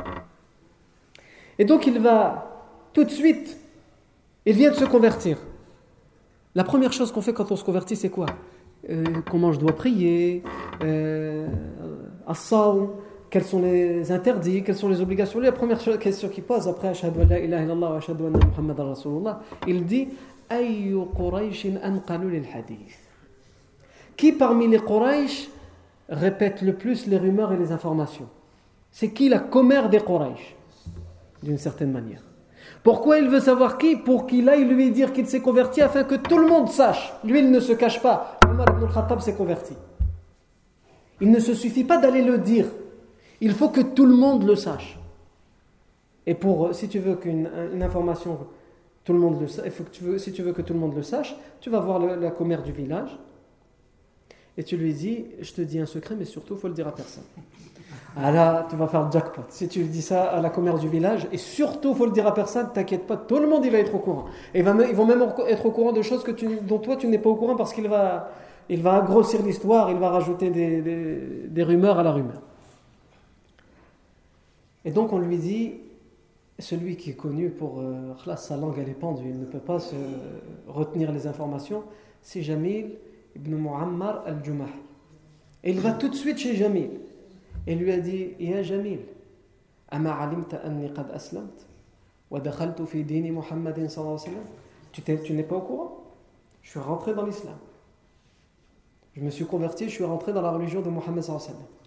Et 1.57 1.65
donc 1.65 1.87
il 1.87 1.99
va 1.99 2.49
tout 2.93 3.03
de 3.03 3.09
suite, 3.09 3.57
il 4.45 4.55
vient 4.55 4.71
de 4.71 4.75
se 4.75 4.85
convertir. 4.85 5.37
La 6.55 6.63
première 6.63 6.91
chose 6.91 7.11
qu'on 7.11 7.21
fait 7.21 7.33
quand 7.33 7.51
on 7.51 7.55
se 7.55 7.63
convertit, 7.63 7.95
c'est 7.95 8.09
quoi? 8.09 8.25
Euh, 8.89 9.03
Comment 9.29 9.51
je 9.51 9.59
dois 9.59 9.73
prier 9.75 10.41
euh, 10.81 11.47
quels 13.29 13.43
sont 13.43 13.61
les 13.61 14.11
interdits, 14.11 14.63
quelles 14.63 14.75
sont 14.75 14.89
les 14.89 15.01
obligations. 15.01 15.39
La 15.39 15.51
première 15.51 15.79
question 15.99 16.29
qu'il 16.29 16.43
pose 16.43 16.67
après 16.67 16.93
il 19.67 19.85
dit 19.85 20.07
Qui 24.17 24.31
parmi 24.31 24.67
les 24.67 24.79
Quraysh 24.79 25.49
répète 26.09 26.61
le 26.61 26.73
plus 26.73 27.07
les 27.07 27.17
rumeurs 27.17 27.53
et 27.53 27.57
les 27.57 27.71
informations? 27.71 28.27
C'est 28.91 29.11
qui 29.11 29.29
la 29.29 29.39
commère 29.39 29.89
des 29.89 29.99
Quraysh? 29.99 30.55
D'une 31.43 31.57
certaine 31.57 31.91
manière. 31.91 32.23
Pourquoi 32.83 33.19
il 33.19 33.29
veut 33.29 33.39
savoir 33.39 33.77
qui? 33.77 33.95
Pour 33.95 34.25
qu'il 34.25 34.49
aille 34.49 34.65
lui 34.65 34.91
dire 34.91 35.13
qu'il 35.13 35.27
s'est 35.27 35.41
converti 35.41 35.81
afin 35.81 36.03
que 36.03 36.15
tout 36.15 36.37
le 36.37 36.47
monde 36.47 36.69
sache. 36.69 37.13
Lui, 37.23 37.39
il 37.39 37.51
ne 37.51 37.59
se 37.59 37.73
cache 37.73 38.01
pas. 38.01 38.39
Omar 38.49 38.67
ibn 38.69 38.85
al-Khattab 38.85 39.19
s'est 39.19 39.35
converti. 39.35 39.73
Il 41.21 41.31
ne 41.31 41.39
se 41.39 41.53
suffit 41.53 41.83
pas 41.83 41.97
d'aller 41.97 42.21
le 42.21 42.37
dire. 42.37 42.65
Il 43.41 43.53
faut 43.53 43.69
que 43.69 43.81
tout 43.81 44.05
le 44.05 44.15
monde 44.15 44.43
le 44.43 44.55
sache. 44.55 44.97
Et 46.25 46.33
pour, 46.33 46.73
si 46.73 46.87
tu 46.87 46.99
veux 46.99 47.15
qu'une 47.15 47.49
information, 47.81 48.47
tout 49.09 49.13
le 49.13 49.19
monde 49.19 49.41
le 49.41 49.47
sache, 49.47 49.71
si 50.17 50.31
tu 50.31 50.43
veux 50.43 50.53
que 50.53 50.61
tout 50.61 50.73
le 50.73 50.79
monde 50.79 50.95
le 50.95 51.01
sache, 51.01 51.35
tu 51.61 51.71
vas 51.71 51.79
voir 51.79 51.97
la 51.97 52.29
commère 52.29 52.61
du 52.61 52.71
village 52.71 53.17
et 54.55 54.63
tu 54.63 54.77
lui 54.77 54.93
dis, 54.93 55.25
je 55.41 55.51
te 55.51 55.61
dis 55.61 55.79
un 55.79 55.87
secret, 55.87 56.13
mais 56.15 56.25
surtout, 56.25 56.53
il 56.53 56.59
faut 56.59 56.67
le 56.67 56.75
dire 56.75 56.87
à 56.87 56.93
personne. 56.93 57.23
Ah 58.15 58.31
là, 58.31 58.67
tu 58.69 58.75
vas 58.75 58.87
faire 58.87 59.05
le 59.05 59.11
jackpot. 59.11 59.41
Si 59.49 59.67
tu 59.67 59.81
dis 59.85 60.03
ça 60.03 60.25
à 60.25 60.41
la 60.41 60.51
commère 60.51 60.77
du 60.77 60.87
village, 60.87 61.27
et 61.31 61.39
surtout, 61.39 61.95
faut 61.95 62.05
le 62.05 62.11
dire 62.11 62.27
à 62.27 62.35
personne, 62.35 62.67
t'inquiète 62.71 63.07
pas, 63.07 63.17
tout 63.17 63.39
le 63.39 63.47
monde 63.47 63.65
il 63.65 63.71
va 63.71 63.79
être 63.79 63.95
au 63.95 63.97
courant. 63.97 64.25
Et 64.53 64.59
ils 64.59 64.63
vont 64.63 65.05
même 65.07 65.25
être 65.47 65.65
au 65.65 65.71
courant 65.71 65.91
de 65.91 66.03
choses 66.03 66.23
dont 66.61 66.77
toi 66.77 66.95
tu 66.95 67.07
n'es 67.07 67.17
pas 67.17 67.31
au 67.31 67.35
courant 67.35 67.55
parce 67.55 67.73
qu'il 67.73 67.87
va, 67.87 68.29
il 68.69 68.83
grossir 68.83 69.41
l'histoire, 69.41 69.89
il 69.89 69.97
va 69.97 70.09
rajouter 70.09 70.51
des, 70.51 71.63
rumeurs 71.63 71.97
à 71.97 72.03
la 72.03 72.11
rumeur. 72.11 72.43
Et 74.85 74.91
donc 74.91 75.11
on 75.13 75.17
lui 75.17 75.37
dit, 75.39 75.79
celui 76.59 76.97
qui 76.97 77.11
est 77.11 77.15
connu 77.15 77.49
pour 77.49 77.79
euh, 77.79 78.35
sa 78.35 78.57
langue 78.57 78.75
elle 78.79 78.89
est 78.89 78.93
pendue, 78.99 79.29
il 79.29 79.39
ne 79.39 79.45
peut 79.45 79.59
pas 79.59 79.77
retenir 80.67 81.11
les 81.11 81.27
informations, 81.27 81.83
c'est 82.21 82.41
Jamil 82.41 82.91
ibn 83.35 83.55
Muammar 83.55 84.23
al-Jumah. 84.25 84.69
Et 85.63 85.71
il 85.71 85.79
va 85.79 85.91
tout 85.93 86.09
de 86.09 86.15
suite 86.15 86.37
chez 86.37 86.55
Jamil 86.55 86.89
et 87.67 87.75
lui 87.75 87.91
a 87.91 87.99
dit 87.99 88.33
Ya 88.39 88.63
Jamil, 88.63 88.99
ama 89.89 90.13
alimta 90.13 90.57
anni 90.63 90.91
qad 90.93 91.11
aslamt 91.11 91.65
wa 92.29 92.41
fi 92.85 93.03
dini 93.03 93.31
Muhammadin 93.31 93.89
sallallahu 93.89 94.19
Tu 94.93 95.33
n'es 95.33 95.43
pas 95.43 95.55
au 95.55 95.61
courant? 95.61 96.03
Je 96.61 96.71
suis 96.71 96.79
rentré 96.79 97.13
dans 97.13 97.25
l'islam. 97.25 97.57
Je 99.15 99.21
me 99.21 99.29
suis 99.29 99.45
converti, 99.45 99.85
je 99.85 99.95
suis 99.95 100.03
rentré 100.03 100.33
dans 100.33 100.41
la 100.41 100.51
religion 100.51 100.81
de 100.81 100.89
Mohammed 100.89 101.23
sallallahu 101.23 101.47
alayhi. 101.49 101.78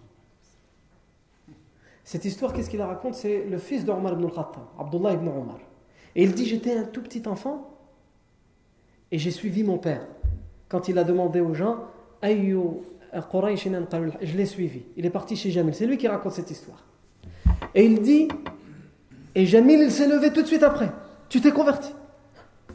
Cette 2.03 2.25
histoire, 2.25 2.53
qu'est-ce 2.53 2.69
qu'il 2.69 2.81
raconte? 2.81 3.15
C'est 3.15 3.45
le 3.45 3.57
fils 3.57 3.85
d'Omar 3.85 4.13
ibn 4.13 4.25
al-Khattab, 4.25 4.63
Abdullah 4.79 5.13
ibn 5.13 5.27
Omar. 5.27 5.59
Et 6.15 6.23
il 6.23 6.33
dit 6.33 6.45
J'étais 6.45 6.75
un 6.75 6.83
tout 6.83 7.01
petit 7.01 7.27
enfant 7.27 7.69
et 9.11 9.17
j'ai 9.17 9.31
suivi 9.31 9.63
mon 9.63 9.77
père. 9.77 10.05
Quand 10.67 10.87
il 10.87 10.97
a 10.97 11.03
demandé 11.03 11.39
aux 11.39 11.53
gens 11.53 11.87
je 14.21 14.37
l'ai 14.37 14.45
suivi. 14.45 14.83
Il 14.97 15.05
est 15.05 15.09
parti 15.09 15.35
chez 15.35 15.51
Jamil. 15.51 15.75
C'est 15.75 15.85
lui 15.85 15.97
qui 15.97 16.07
raconte 16.07 16.33
cette 16.33 16.49
histoire. 16.49 16.83
Et 17.75 17.85
il 17.85 18.01
dit 18.01 18.27
Et 19.35 19.45
Jamil, 19.45 19.79
il 19.81 19.91
s'est 19.91 20.07
levé 20.07 20.31
tout 20.31 20.41
de 20.41 20.47
suite 20.47 20.63
après. 20.63 20.89
Tu 21.29 21.41
t'es 21.41 21.51
converti. 21.51 21.93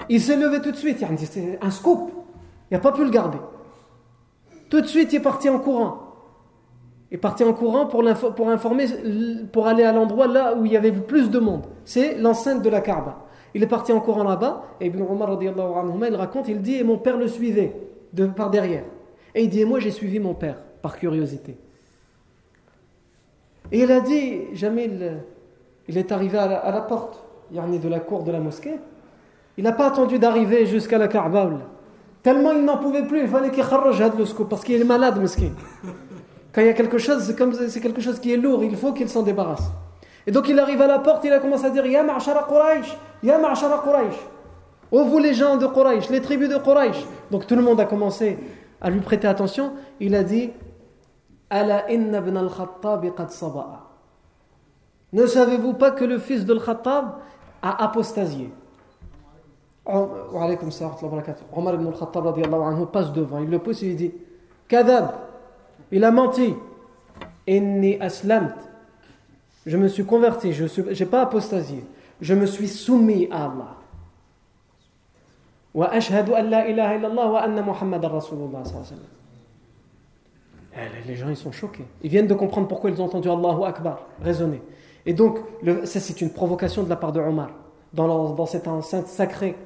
Il 0.09 0.21
s'est 0.21 0.37
levé 0.37 0.61
tout 0.61 0.71
de 0.71 0.77
suite. 0.77 1.05
C'est 1.17 1.59
un 1.61 1.71
scoop. 1.71 2.13
Il 2.71 2.75
n'a 2.75 2.81
pas 2.81 2.93
pu 2.93 3.05
le 3.05 3.11
garder. 3.11 3.39
Tout 4.69 4.81
de 4.81 4.87
suite, 4.87 5.13
il 5.13 5.17
est 5.17 5.21
parti 5.21 5.49
en 5.49 5.59
courant. 5.59 6.08
Il 7.11 7.15
est 7.15 7.19
parti 7.19 7.43
en 7.43 7.55
courant 7.55 7.87
pour, 7.87 8.07
aller 9.67 9.83
à 9.83 9.93
l'endroit 9.93 10.27
là 10.27 10.55
où 10.55 10.67
il 10.67 10.73
y 10.73 10.77
avait 10.77 10.93
plus 10.93 11.31
de 11.31 11.39
monde. 11.39 11.67
C'est 11.85 12.19
l'enceinte 12.19 12.63
de 12.63 12.69
la 12.69 12.81
Kaaba. 12.81 13.25
Il 13.55 13.63
est 13.63 13.69
parti 13.69 13.93
en 13.93 14.01
courant 14.01 14.25
là-bas. 14.25 14.65
Et 14.81 14.87
Ibn 14.87 15.03
Omar, 15.03 15.39
il 15.41 16.15
raconte, 16.17 16.49
il 16.49 16.61
dit 16.61 16.75
Et 16.77 16.85
mon 16.85 16.99
père 16.99 17.17
le 17.17 17.29
suivait 17.29 17.75
de, 18.13 18.27
par 18.27 18.51
derrière. 18.51 18.85
Et 19.35 19.43
il 19.43 19.49
dit, 19.49 19.65
moi 19.65 19.81
j'ai 19.81 19.91
suivi 19.91 20.19
mon 20.19 20.35
père, 20.35 20.57
par 20.83 20.97
curiosité. 20.99 21.57
Et 23.71 23.83
il 23.83 23.93
a 23.93 24.01
dit, 24.01 24.55
Jamil, 24.55 25.23
il 25.89 25.99
est 25.99 26.13
arrivé 26.13 26.39
à 26.39 26.71
la, 26.71 26.81
porte, 26.81 27.25
de 27.51 27.89
la 27.89 28.01
cour 28.01 28.23
de 28.23 28.33
la 28.33 28.41
mosquée. 28.41 28.77
Il 29.57 29.65
n'a 29.65 29.73
pas 29.73 29.89
attendu 29.89 30.19
d'arriver 30.19 30.67
jusqu'à 30.67 30.99
la 30.99 31.09
Kaaba. 31.09 31.51
Tellement 32.23 32.53
il 32.53 32.65
n'en 32.65 32.79
pouvait 32.79 33.07
plus, 33.07 33.23
il 33.23 33.29
fallait 33.29 33.51
qu'il 33.51 33.65
kharraj 33.65 34.03
parce 34.49 34.65
qu'il 34.65 34.81
est 34.81 34.85
malade, 34.85 35.21
mesquin. 35.21 35.53
Quand 36.59 36.63
il 36.63 36.67
y 36.67 36.71
a 36.71 36.75
quelque 36.75 36.99
chose, 36.99 37.23
c'est 37.69 37.81
quelque 37.81 38.01
chose 38.01 38.19
qui 38.19 38.33
est 38.33 38.37
lourd, 38.37 38.65
il 38.65 38.75
faut 38.75 38.93
qu'il 38.93 39.09
s'en 39.09 39.23
débarrasse. 39.23 39.71
Et 40.27 40.33
donc 40.33 40.49
il 40.49 40.59
arrive 40.59 40.83
à 40.83 40.89
la 40.89 40.99
porte, 40.99 41.23
il 41.23 41.33
a 41.33 41.39
commencé 41.39 41.67
à 41.67 41.71
dire 41.71 41.87
Ya 41.87 42.03
ma'ashara 42.03 42.49
Quraysh, 42.49 42.99
Ya 43.23 43.39
ma'ashara 43.39 43.81
Quraysh. 43.85 44.17
Oh 44.91 45.05
vous 45.05 45.21
les 45.21 45.35
gens 45.35 45.57
de 45.57 45.69
Quraysh, 45.69 46.11
les 46.11 46.21
tribus 46.21 46.49
de 46.49 46.57
Quraysh. 46.57 47.07
Donc 47.31 47.47
tout 47.47 47.55
le 47.55 47.63
monde 47.63 47.79
a 47.79 47.85
commencé 47.85 48.41
à 48.81 48.91
lui 48.91 48.99
prêter 48.99 49.29
attention, 49.29 49.75
il 50.01 50.17
a 50.17 50.25
dit 50.25 50.51
Ala 51.49 51.93
inna 51.93 52.19
ibn 52.19 52.37
al-Khattab 52.37 53.15
qad 53.15 53.31
saba'a. 53.31 53.87
Ne 55.13 55.27
savez-vous 55.27 55.75
pas 55.75 55.93
que 55.93 56.05
le 56.05 56.19
fils 56.19 56.45
de 56.45 56.55
al-Khattab 56.55 57.19
a 57.63 57.85
apostasié? 57.85 58.51
Omar 59.87 60.51
ibn 61.75 61.87
al-Khattab 61.87 62.91
passe 62.91 63.13
devant, 63.13 63.39
il 63.39 63.49
le 63.49 63.61
pousse 63.61 63.85
et 63.85 63.91
il 63.91 63.95
dit 63.95 64.13
Kadab, 64.67 65.28
il 65.91 66.05
a 66.05 66.11
menti. 66.11 66.55
Je 69.67 69.77
me 69.77 69.89
suis 69.89 70.05
converti, 70.05 70.53
je 70.53 70.65
n'ai 70.81 71.07
pas 71.07 71.23
apostasié. 71.23 71.85
Je 72.21 72.35
me 72.35 72.47
suis 72.47 72.69
soumis 72.69 73.29
à 73.31 73.45
Allah. 73.45 73.77
Les 81.07 81.17
gens 81.17 81.29
ils 81.29 81.37
sont 81.37 81.53
choqués. 81.53 81.87
Ils 82.03 82.11
viennent 82.11 82.27
de 82.27 82.35
comprendre 82.35 82.67
pourquoi 82.69 82.91
ils 82.91 83.01
ont 83.01 83.05
entendu 83.05 83.29
Allahu 83.31 83.65
Akbar 83.65 84.07
résonner. 84.21 84.61
Et 85.07 85.15
donc, 85.15 85.39
ça 85.85 86.01
c'est 86.01 86.21
une 86.21 86.31
provocation 86.31 86.83
de 86.83 86.89
la 86.89 86.97
part 86.97 87.13
de 87.13 87.21
Omar. 87.21 87.51
Dans 87.93 88.47
cette 88.47 88.69
enceinte 88.69 89.07
sacrée, 89.07 89.57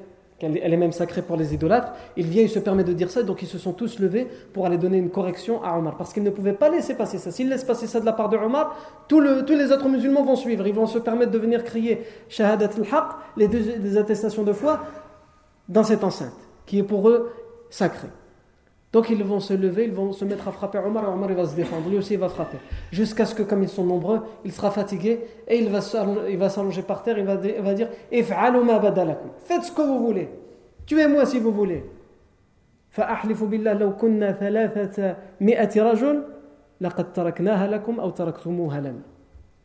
elle, 0.43 0.73
est 0.73 0.77
même 0.77 0.91
sacrée 0.91 1.21
pour 1.21 1.37
les 1.37 1.53
idolâtres, 1.53 1.93
il 2.17 2.27
vient, 2.27 2.43
il 2.43 2.49
se 2.49 2.59
permet 2.59 2.83
de 2.83 2.93
dire 2.93 3.09
ça, 3.09 3.23
donc 3.23 3.41
ils 3.41 3.47
se 3.47 3.57
sont 3.57 3.73
tous 3.73 3.99
levés 3.99 4.27
pour 4.53 4.65
aller 4.65 4.77
donner 4.77 4.97
une 4.97 5.09
correction 5.09 5.63
à 5.63 5.77
Omar. 5.77 5.97
Parce 5.97 6.13
qu'ils 6.13 6.23
ne 6.23 6.29
pouvaient 6.29 6.53
pas 6.53 6.69
laisser 6.69 6.95
passer 6.95 7.17
ça. 7.17 7.31
S'ils 7.31 7.49
laissent 7.49 7.63
passer 7.63 7.87
ça 7.87 7.99
de 7.99 8.05
la 8.05 8.13
part 8.13 8.29
de 8.29 8.37
Omar, 8.37 8.77
tous 9.07 9.21
les 9.21 9.71
autres 9.71 9.89
musulmans 9.89 10.23
vont 10.23 10.35
suivre. 10.35 10.67
Ils 10.67 10.73
vont 10.73 10.87
se 10.87 10.99
permettre 10.99 11.31
de 11.31 11.37
venir 11.37 11.63
crier 11.63 12.03
Shahadat 12.29 12.69
al-Haq, 12.77 13.05
les 13.37 13.47
deux 13.47 13.97
attestations 13.97 14.43
de 14.43 14.53
foi, 14.53 14.81
dans 15.69 15.83
cette 15.83 16.03
enceinte, 16.03 16.33
qui 16.65 16.79
est 16.79 16.83
pour 16.83 17.09
eux 17.09 17.31
sacrée. 17.69 18.09
Donc 18.93 19.09
ils 19.09 19.23
vont 19.23 19.39
se 19.39 19.55
lever, 19.55 19.85
ils 19.85 19.91
vont 19.91 20.13
se 20.13 20.23
mettre 20.23 20.47
à 20.47 20.51
frapper 20.51 20.77
Omar, 20.77 21.03
et 21.05 21.07
Omar 21.07 21.31
il 21.31 21.35
va 21.35 21.47
se 21.47 21.55
défendre, 21.55 21.89
lui 21.89 21.97
aussi 21.97 22.13
il 22.13 22.19
va 22.19 22.29
frapper. 22.29 22.57
Jusqu'à 22.91 23.25
ce 23.25 23.33
que, 23.33 23.41
comme 23.41 23.63
ils 23.63 23.69
sont 23.69 23.83
nombreux, 23.83 24.21
il 24.45 24.51
sera 24.51 24.69
fatigué 24.69 25.21
et 25.47 25.57
il 25.57 25.69
va 25.69 25.81
s'allonger 25.81 26.83
par 26.83 27.01
terre, 27.01 27.17
il 27.17 27.25
va, 27.25 27.39
il 27.43 27.61
va 27.61 27.73
dire 27.73 27.89
Faites 28.11 29.63
ce 29.63 29.71
que 29.71 29.81
vous 29.81 30.05
voulez, 30.05 30.29
tuez-moi 30.85 31.25
si 31.25 31.39
vous 31.39 31.51
voulez. 31.51 31.83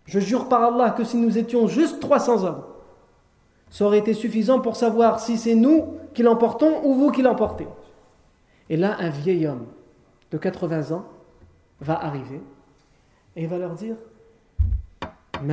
Je 0.06 0.20
jure 0.20 0.48
par 0.48 0.62
Allah 0.62 0.90
que 0.96 1.04
si 1.04 1.18
nous 1.18 1.36
étions 1.36 1.66
juste 1.66 2.00
300 2.00 2.44
hommes, 2.44 2.62
ça 3.68 3.84
aurait 3.84 3.98
été 3.98 4.14
suffisant 4.14 4.60
pour 4.60 4.76
savoir 4.76 5.20
si 5.20 5.36
c'est 5.36 5.54
nous 5.54 5.84
qui 6.14 6.22
l'emportons 6.22 6.80
ou 6.84 6.94
vous 6.94 7.10
qui 7.10 7.20
l'emportez. 7.20 7.66
Et 8.69 8.77
là, 8.77 8.97
un 8.99 9.09
vieil 9.09 9.45
homme 9.47 9.65
de 10.31 10.37
80 10.37 10.95
ans 10.95 11.05
va 11.81 12.03
arriver 12.03 12.41
et 13.35 13.43
il 13.43 13.49
va 13.49 13.57
leur 13.57 13.75
dire 13.75 13.95
Ils 15.41 15.47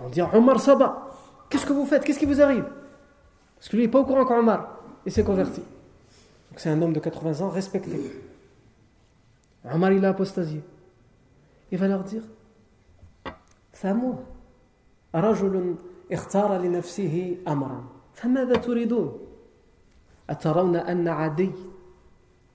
vont 0.00 0.08
dire 0.10 0.32
Omar 0.34 0.60
Saba, 0.60 1.10
qu'est-ce 1.48 1.66
que 1.66 1.72
vous 1.72 1.86
faites 1.86 2.04
Qu'est-ce 2.04 2.18
qui 2.18 2.26
vous 2.26 2.40
arrive 2.40 2.66
Parce 3.56 3.68
que 3.68 3.76
lui 3.76 3.84
n'est 3.84 3.90
pas 3.90 4.00
au 4.00 4.04
courant 4.04 4.24
qu'Omar 4.24 4.80
il 5.06 5.12
s'est 5.12 5.24
converti. 5.24 5.60
Donc 5.60 6.58
c'est 6.60 6.70
un 6.70 6.80
homme 6.80 6.92
de 6.92 7.00
80 7.00 7.44
ans 7.44 7.50
respecté. 7.50 8.00
Omar 9.70 9.92
il 9.92 10.04
a 10.04 10.10
apostasié. 10.10 10.62
Il 11.70 11.78
va 11.78 11.88
leur 11.88 12.04
dire 12.04 12.22
C'est 13.72 13.88
à 13.88 13.94
moi. 13.94 14.22
رجل 15.14 15.74
اختار 16.12 16.58
لنفسه 16.58 17.36
امرا 17.48 17.84
فماذا 18.14 18.56
تريدون 18.56 19.18
اترون 20.30 20.76
ان 20.76 21.08
عدي 21.08 21.50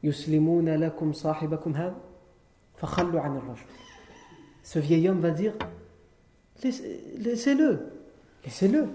يسلمون 0.03 0.69
لكم 0.69 1.13
صاحبكم 1.13 1.75
هذا 1.75 1.95
فخلوا 2.77 3.21
عن 3.21 3.37
الرجل 3.37 3.65
ce 4.63 4.79
vieil 4.79 5.09
homme 5.09 5.19
va 5.19 5.31
dire 5.31 5.53
laissez-le 7.17 7.79
laissez-le 8.45 8.85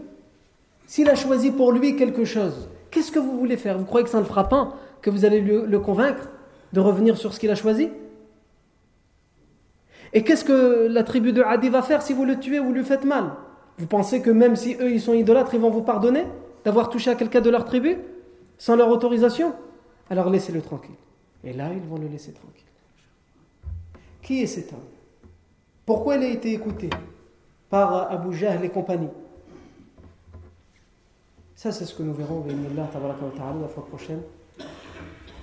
s'il 0.86 1.09
a 1.09 1.14
choisi 1.14 1.51
pour 1.51 1.72
lui 1.72 1.97
quelque 1.97 2.24
chose 2.24 2.68
qu'est-ce 2.90 3.11
que 3.11 3.18
vous 3.18 3.38
voulez 3.38 3.57
faire 3.57 3.78
vous 3.78 3.84
croyez 3.84 4.05
que 4.05 4.11
ça 4.11 4.18
ne 4.18 4.22
le 4.22 4.28
fera 4.28 4.49
pas 4.49 4.76
que 5.03 5.11
vous 5.11 5.24
allez 5.24 5.40
le, 5.40 5.66
le 5.66 5.80
convaincre 5.80 6.28
de 6.72 6.80
revenir 6.80 7.16
sur 7.16 7.32
ce 7.34 7.40
qu'il 7.40 7.51
a 7.51 7.55
choisi 7.55 7.88
et 10.14 10.22
qu'est-ce 10.22 10.45
que 10.45 10.86
la 10.86 11.03
tribu 11.03 11.32
de 11.32 11.42
Adi 11.42 11.68
va 11.68 11.82
faire 11.82 12.01
si 12.01 12.12
vous 12.12 12.24
le 12.24 12.38
tuez 12.38 12.61
ou 12.61 12.72
lui 12.72 12.84
faites 12.84 13.05
mal 13.05 13.32
Vous 13.78 13.86
pensez 13.86 14.22
que 14.22 14.30
même 14.30 14.55
si 14.55 14.76
eux 14.80 14.92
ils 14.92 15.01
sont 15.01 15.12
idolâtres, 15.12 15.55
ils 15.55 15.61
vont 15.61 15.70
vous 15.70 15.82
pardonner 15.82 16.24
d'avoir 16.64 16.88
touché 16.88 17.11
à 17.11 17.16
quelqu'un 17.16 17.40
de 17.40 17.51
leur 17.51 17.64
tribu 17.64 17.99
sans 18.60 18.76
leur 18.76 18.89
autorisation, 18.89 19.55
alors 20.10 20.30
laissez-le 20.30 20.62
tranquille. 20.62 20.95
Et 21.43 21.53
là, 21.53 21.74
ils 21.74 21.82
vont 21.82 21.97
le 21.97 22.07
laisser 22.07 22.34
tranquille. 22.34 22.66
Qui 24.22 24.43
est 24.43 24.47
cet 24.47 24.74
homme? 24.74 24.80
Pourquoi 25.86 26.18
il 26.18 26.24
a 26.24 26.28
été 26.28 26.53
écouté 26.53 26.89
par 27.70 28.12
Abu 28.12 28.36
Jahl 28.36 28.64
et 28.64 28.70
compagnie? 28.70 29.10
Ça, 31.55 31.72
c'est 31.72 31.86
ce 31.86 31.95
que 31.95 32.03
nous 32.03 32.14
verrons, 32.14 32.41
bi'inillah, 32.41 32.88
tabaraka 32.91 33.26
wa 33.26 33.32
ta'ala, 33.32 33.62
la 33.62 33.68
fois 33.68 33.86
prochaine, 33.86 34.22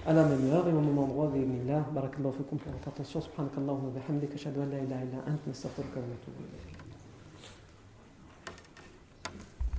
à 0.07 0.13
la 0.13 0.25
même 0.25 0.53
heure 0.53 0.69
et 0.69 0.73
au 0.73 0.81
même 0.81 0.99
endroit, 0.99 1.29
bi'inillah. 1.29 1.87
Barakallahu 1.93 2.35
fikum 2.35 2.59
pour 2.59 2.73
votre 2.73 2.89
attention. 2.89 3.21
Subhanakallahu 3.21 3.87
wa 3.87 3.91
bihamdika, 3.95 4.37
shadu 4.37 4.61
an 4.61 4.67
la 4.67 4.79
ilaha 4.79 5.03
illa 5.05 5.19
ant, 5.27 5.47
nastaghfiruka 5.47 6.01
wa 6.01 6.07
natubu 6.07 6.43
ilayk. 6.43 6.76